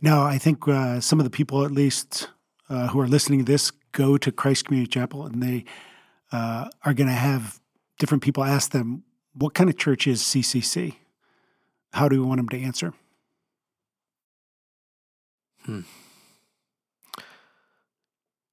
Now, 0.00 0.24
I 0.24 0.38
think 0.38 0.68
uh, 0.68 1.00
some 1.00 1.18
of 1.18 1.24
the 1.24 1.30
people, 1.30 1.64
at 1.64 1.72
least 1.72 2.28
uh, 2.68 2.88
who 2.88 3.00
are 3.00 3.08
listening 3.08 3.40
to 3.40 3.44
this, 3.44 3.72
go 3.92 4.16
to 4.18 4.30
Christ 4.30 4.66
Community 4.66 4.90
Chapel 4.90 5.26
and 5.26 5.42
they 5.42 5.64
uh, 6.30 6.68
are 6.84 6.94
going 6.94 7.08
to 7.08 7.12
have 7.14 7.58
different 7.98 8.22
people 8.22 8.44
ask 8.44 8.70
them, 8.70 9.04
What 9.34 9.54
kind 9.54 9.68
of 9.68 9.76
church 9.76 10.06
is 10.06 10.22
CCC? 10.22 10.96
How 11.92 12.08
do 12.08 12.20
we 12.20 12.26
want 12.26 12.38
them 12.38 12.48
to 12.50 12.60
answer? 12.60 12.92
Hmm. 15.64 15.80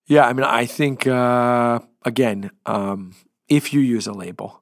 Yeah, 0.08 0.27
I 0.27 0.34
mean, 0.34 0.43
I 0.43 0.65
think, 0.65 1.08
uh, 1.08 1.79
again, 2.03 2.51
um, 2.65 3.15
if 3.47 3.73
you 3.73 3.79
use 3.79 4.05
a 4.05 4.13
label, 4.13 4.62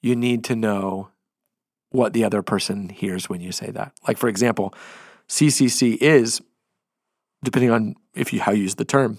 you 0.00 0.16
need 0.16 0.44
to 0.44 0.56
know 0.56 1.10
what 1.90 2.14
the 2.14 2.24
other 2.24 2.42
person 2.42 2.88
hears 2.88 3.28
when 3.28 3.40
you 3.40 3.52
say 3.52 3.70
that. 3.70 3.92
Like, 4.08 4.16
for 4.16 4.28
example, 4.28 4.74
CCC 5.28 5.96
is, 5.96 6.40
depending 7.44 7.70
on 7.70 7.94
if 8.14 8.32
you 8.32 8.40
how 8.40 8.52
you 8.52 8.62
use 8.62 8.76
the 8.76 8.84
term, 8.84 9.18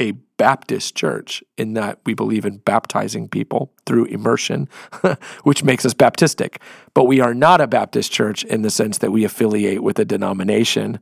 a 0.00 0.12
Baptist 0.36 0.96
church 0.96 1.44
in 1.56 1.74
that 1.74 2.00
we 2.04 2.14
believe 2.14 2.44
in 2.44 2.58
baptizing 2.58 3.28
people 3.28 3.72
through 3.86 4.06
immersion, 4.06 4.68
which 5.44 5.62
makes 5.62 5.84
us 5.84 5.94
Baptistic. 5.94 6.56
But 6.94 7.04
we 7.04 7.20
are 7.20 7.34
not 7.34 7.60
a 7.60 7.66
Baptist 7.66 8.10
church 8.10 8.44
in 8.44 8.62
the 8.62 8.70
sense 8.70 8.98
that 8.98 9.12
we 9.12 9.24
affiliate 9.24 9.82
with 9.82 9.98
a 9.98 10.04
denomination. 10.04 10.98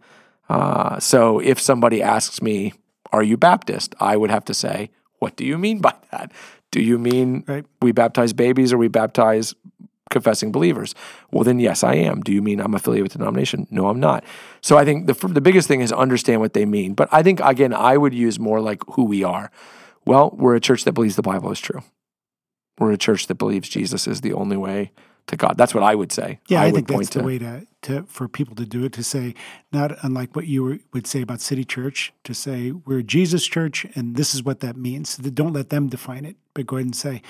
Uh, 0.48 0.98
so 0.98 1.38
if 1.38 1.58
somebody 1.58 2.02
asks 2.02 2.42
me, 2.42 2.74
Are 3.12 3.22
you 3.22 3.36
Baptist? 3.36 3.94
I 4.00 4.16
would 4.16 4.30
have 4.30 4.44
to 4.46 4.54
say, 4.54 4.90
What 5.18 5.36
do 5.36 5.46
you 5.46 5.56
mean 5.56 5.80
by 5.80 5.94
that? 6.10 6.32
Do 6.70 6.80
you 6.80 6.98
mean 6.98 7.44
right. 7.48 7.64
we 7.82 7.92
baptize 7.92 8.32
babies 8.32 8.72
or 8.72 8.78
we 8.78 8.88
baptize 8.88 9.54
confessing 10.10 10.52
believers? 10.52 10.94
Well, 11.30 11.44
then 11.44 11.58
yes, 11.58 11.82
I 11.82 11.94
am. 11.94 12.20
Do 12.20 12.32
you 12.32 12.42
mean 12.42 12.60
I'm 12.60 12.74
affiliated 12.74 13.04
with 13.04 13.12
the 13.12 13.18
denomination? 13.18 13.66
No, 13.70 13.88
I'm 13.88 14.00
not. 14.00 14.24
So 14.60 14.76
I 14.76 14.84
think 14.84 15.06
the 15.06 15.14
the 15.28 15.40
biggest 15.40 15.68
thing 15.68 15.80
is 15.80 15.92
understand 15.92 16.40
what 16.40 16.52
they 16.52 16.66
mean. 16.66 16.94
But 16.94 17.08
I 17.10 17.22
think 17.22 17.40
again, 17.40 17.72
I 17.72 17.96
would 17.96 18.12
use 18.12 18.38
more 18.38 18.60
like 18.60 18.82
who 18.92 19.04
we 19.04 19.24
are. 19.24 19.50
Well, 20.04 20.34
we're 20.36 20.56
a 20.56 20.60
church 20.60 20.84
that 20.84 20.92
believes 20.92 21.16
the 21.16 21.22
Bible 21.22 21.50
is 21.50 21.60
true. 21.60 21.82
We're 22.78 22.92
a 22.92 22.98
church 22.98 23.26
that 23.26 23.36
believes 23.36 23.68
Jesus 23.68 24.06
is 24.06 24.20
the 24.22 24.32
only 24.32 24.56
way 24.56 24.92
to 25.26 25.36
God. 25.36 25.56
That's 25.56 25.74
what 25.74 25.82
I 25.82 25.94
would 25.94 26.12
say. 26.12 26.40
Yeah, 26.48 26.62
I, 26.62 26.66
I 26.66 26.70
think 26.70 26.88
that's 26.88 27.10
the 27.10 27.22
way 27.22 27.38
to, 27.38 27.66
to 27.82 28.02
for 28.04 28.26
people 28.28 28.54
to 28.56 28.66
do 28.66 28.84
it. 28.84 28.92
To 28.94 29.02
say 29.02 29.34
not 29.72 29.92
unlike 30.02 30.34
what 30.34 30.46
you 30.46 30.64
were, 30.64 30.78
would 30.92 31.06
say 31.06 31.22
about 31.22 31.40
City 31.40 31.64
Church. 31.64 32.12
To 32.24 32.34
say 32.34 32.72
we're 32.72 32.98
a 32.98 33.02
Jesus 33.02 33.46
Church, 33.46 33.86
and 33.94 34.16
this 34.16 34.34
is 34.34 34.42
what 34.42 34.60
that 34.60 34.76
means. 34.76 35.16
Don't 35.16 35.52
let 35.52 35.70
them 35.70 35.88
define 35.88 36.24
it, 36.24 36.36
but 36.54 36.66
go 36.66 36.76
ahead 36.76 36.86
and 36.86 36.96
say 36.96 37.22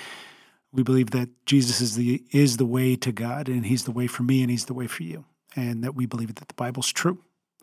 we 0.73 0.83
believe 0.83 1.11
that 1.11 1.29
Jesus 1.45 1.81
is 1.81 1.95
the 1.95 2.23
is 2.31 2.57
the 2.57 2.65
way 2.65 2.95
to 2.95 3.11
God, 3.11 3.49
and 3.49 3.65
He's 3.65 3.83
the 3.83 3.91
way 3.91 4.07
for 4.07 4.23
me, 4.23 4.41
and 4.41 4.49
He's 4.49 4.65
the 4.65 4.73
way 4.73 4.87
for 4.87 5.03
you, 5.03 5.25
and 5.55 5.83
that 5.83 5.95
we 5.95 6.05
believe 6.05 6.35
that 6.35 6.47
the 6.47 6.53
Bible's 6.53 6.91
true. 6.91 7.19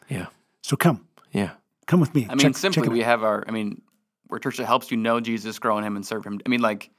Yeah. 0.09 0.27
So 0.63 0.77
come. 0.77 1.07
Yeah. 1.33 1.51
Come 1.87 2.01
with 2.01 2.15
me. 2.15 2.27
I 2.29 2.35
mean, 2.35 2.39
check, 2.39 2.57
simply, 2.57 2.83
check 2.83 2.93
we 2.93 3.01
have 3.01 3.23
our. 3.23 3.45
I 3.47 3.51
mean, 3.51 3.83
we're 4.29 4.39
a 4.39 4.41
church 4.41 4.59
that 4.59 4.67
helps 4.67 4.91
you 4.91 4.97
know 4.97 5.21
Jesus, 5.21 5.59
grow 5.59 5.79
in 5.79 5.85
Him, 5.85 5.97
and 5.97 6.07
serve 6.07 6.25
Him. 6.25 6.41
I 6.45 6.49
mean, 6.49 6.61
like. 6.61 6.91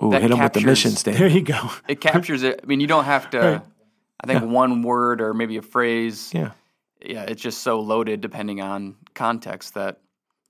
Ooh, 0.00 0.12
hit 0.12 0.30
him 0.30 0.38
with 0.38 0.52
the 0.52 0.60
mission 0.60 0.92
statement. 0.92 1.18
There 1.18 1.28
you 1.28 1.42
go. 1.42 1.72
it 1.88 2.00
captures 2.00 2.44
it. 2.44 2.60
I 2.62 2.66
mean, 2.66 2.78
you 2.78 2.86
don't 2.86 3.04
have 3.04 3.30
to. 3.30 3.38
Right. 3.40 3.62
I 4.20 4.26
think 4.28 4.42
yeah. 4.42 4.46
one 4.46 4.82
word 4.82 5.20
or 5.20 5.34
maybe 5.34 5.56
a 5.56 5.62
phrase. 5.62 6.30
Yeah. 6.32 6.52
Yeah, 7.04 7.24
it's 7.24 7.42
just 7.42 7.62
so 7.62 7.80
loaded 7.80 8.20
depending 8.20 8.60
on 8.60 8.96
context 9.14 9.74
that 9.74 10.00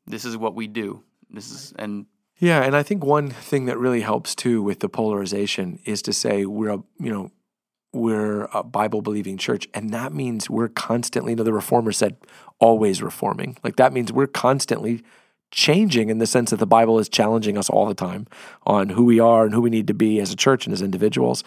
this 0.07 0.25
is 0.25 0.37
what 0.37 0.55
we 0.55 0.67
do. 0.67 1.03
This 1.31 1.51
is 1.51 1.73
and 1.79 2.07
yeah, 2.39 2.63
and 2.63 2.77
I 2.77 2.83
think 2.83 3.05
one 3.05 3.31
thing 3.31 3.67
that 3.67 3.79
really 3.79 4.01
helps 4.01 4.35
too 4.35 4.63
with 4.63 4.81
the 4.81 4.89
polarization 4.89 5.81
is 5.85 6.03
to 6.03 6.13
say 6.13 6.47
we're 6.47 6.71
a 6.71 6.83
you 6.99 7.13
know 7.13 7.31
we're 7.93 8.45
a 8.53 8.63
Bible 8.63 9.03
believing 9.03 9.39
church, 9.39 9.69
and 9.75 9.93
that 9.93 10.13
means 10.13 10.49
we're 10.49 10.69
constantly. 10.69 11.33
You 11.33 11.37
know, 11.37 11.45
the 11.45 11.53
reformer 11.53 11.93
said 11.93 12.17
always 12.59 13.03
reforming. 13.03 13.57
Like 13.65 13.77
that 13.77 13.93
means 13.93 14.13
we're 14.13 14.27
constantly 14.27 15.03
changing 15.51 16.11
in 16.11 16.19
the 16.19 16.27
sense 16.27 16.51
that 16.51 16.59
the 16.59 16.67
Bible 16.67 16.99
is 16.99 17.09
challenging 17.09 17.57
us 17.57 17.71
all 17.71 17.87
the 17.87 17.95
time 17.95 18.27
on 18.67 18.91
who 18.91 19.05
we 19.05 19.19
are 19.19 19.45
and 19.45 19.55
who 19.55 19.63
we 19.63 19.71
need 19.71 19.87
to 19.87 19.95
be 19.95 20.21
as 20.21 20.31
a 20.31 20.37
church 20.37 20.67
and 20.67 20.75
as 20.75 20.83
individuals. 20.83 21.43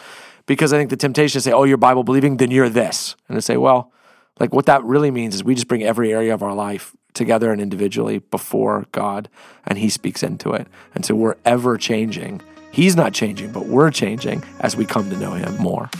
Because 0.48 0.74
I 0.74 0.78
think 0.78 0.90
the 0.90 0.98
temptation 0.98 1.34
to 1.34 1.42
say, 1.42 1.52
"Oh, 1.52 1.64
you're 1.64 1.78
Bible 1.78 2.04
believing, 2.04 2.38
then 2.38 2.52
you're 2.52 2.70
this," 2.70 3.16
and 3.30 3.38
to 3.38 3.42
say, 3.42 3.58
"Well." 3.58 3.92
Like 4.42 4.54
what 4.56 4.66
that 4.66 4.84
really 4.84 5.12
means 5.12 5.36
is 5.36 5.44
we 5.44 5.54
just 5.54 5.68
bring 5.68 5.84
every 5.84 6.12
area 6.12 6.34
of 6.34 6.42
our 6.42 6.56
life 6.56 6.96
together 7.14 7.52
and 7.52 7.62
individually 7.62 8.18
before 8.18 8.88
God, 8.92 9.30
and 9.68 9.78
He 9.78 9.88
speaks 9.88 10.24
into 10.24 10.54
it. 10.54 10.66
And 10.96 11.06
so 11.06 11.14
we're 11.14 11.36
ever 11.46 11.78
changing. 11.78 12.42
He's 12.72 12.96
not 12.96 13.14
changing, 13.14 13.52
but 13.52 13.68
we're 13.68 13.92
changing 13.92 14.44
as 14.62 14.76
we 14.76 14.84
come 14.84 15.12
to 15.12 15.18
know 15.18 15.34
Him 15.34 15.56
more. 15.58 15.92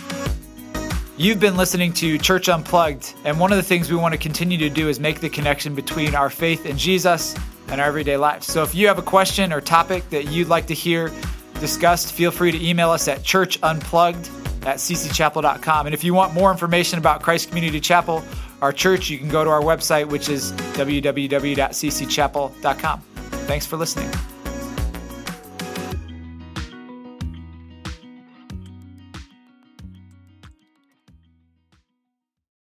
You've 1.16 1.38
been 1.38 1.56
listening 1.56 1.92
to 1.92 2.18
Church 2.18 2.48
Unplugged, 2.48 3.14
and 3.24 3.38
one 3.38 3.52
of 3.52 3.58
the 3.58 3.62
things 3.62 3.88
we 3.88 3.96
want 3.96 4.12
to 4.12 4.18
continue 4.18 4.58
to 4.58 4.68
do 4.68 4.88
is 4.88 4.98
make 4.98 5.20
the 5.20 5.30
connection 5.30 5.76
between 5.76 6.16
our 6.16 6.28
faith 6.28 6.66
in 6.66 6.76
Jesus 6.76 7.36
and 7.68 7.80
our 7.80 7.86
everyday 7.86 8.16
lives. 8.16 8.48
So 8.48 8.64
if 8.64 8.74
you 8.74 8.88
have 8.88 8.98
a 8.98 9.02
question 9.02 9.52
or 9.52 9.60
topic 9.60 10.10
that 10.10 10.32
you'd 10.32 10.48
like 10.48 10.66
to 10.66 10.74
hear 10.74 11.12
discussed, 11.60 12.12
feel 12.12 12.32
free 12.32 12.50
to 12.50 12.60
email 12.60 12.90
us 12.90 13.06
at 13.06 13.20
churchunplugged 13.20 14.41
at 14.66 14.76
ccchapel.com. 14.76 15.86
And 15.86 15.94
if 15.94 16.04
you 16.04 16.14
want 16.14 16.34
more 16.34 16.50
information 16.50 16.98
about 16.98 17.22
Christ 17.22 17.48
Community 17.48 17.80
Chapel, 17.80 18.22
our 18.60 18.72
church, 18.72 19.08
you 19.10 19.18
can 19.18 19.28
go 19.28 19.44
to 19.44 19.50
our 19.50 19.60
website, 19.60 20.08
which 20.08 20.28
is 20.28 20.52
www.ccchapel.com. 20.52 23.00
Thanks 23.00 23.66
for 23.66 23.76
listening. 23.76 24.31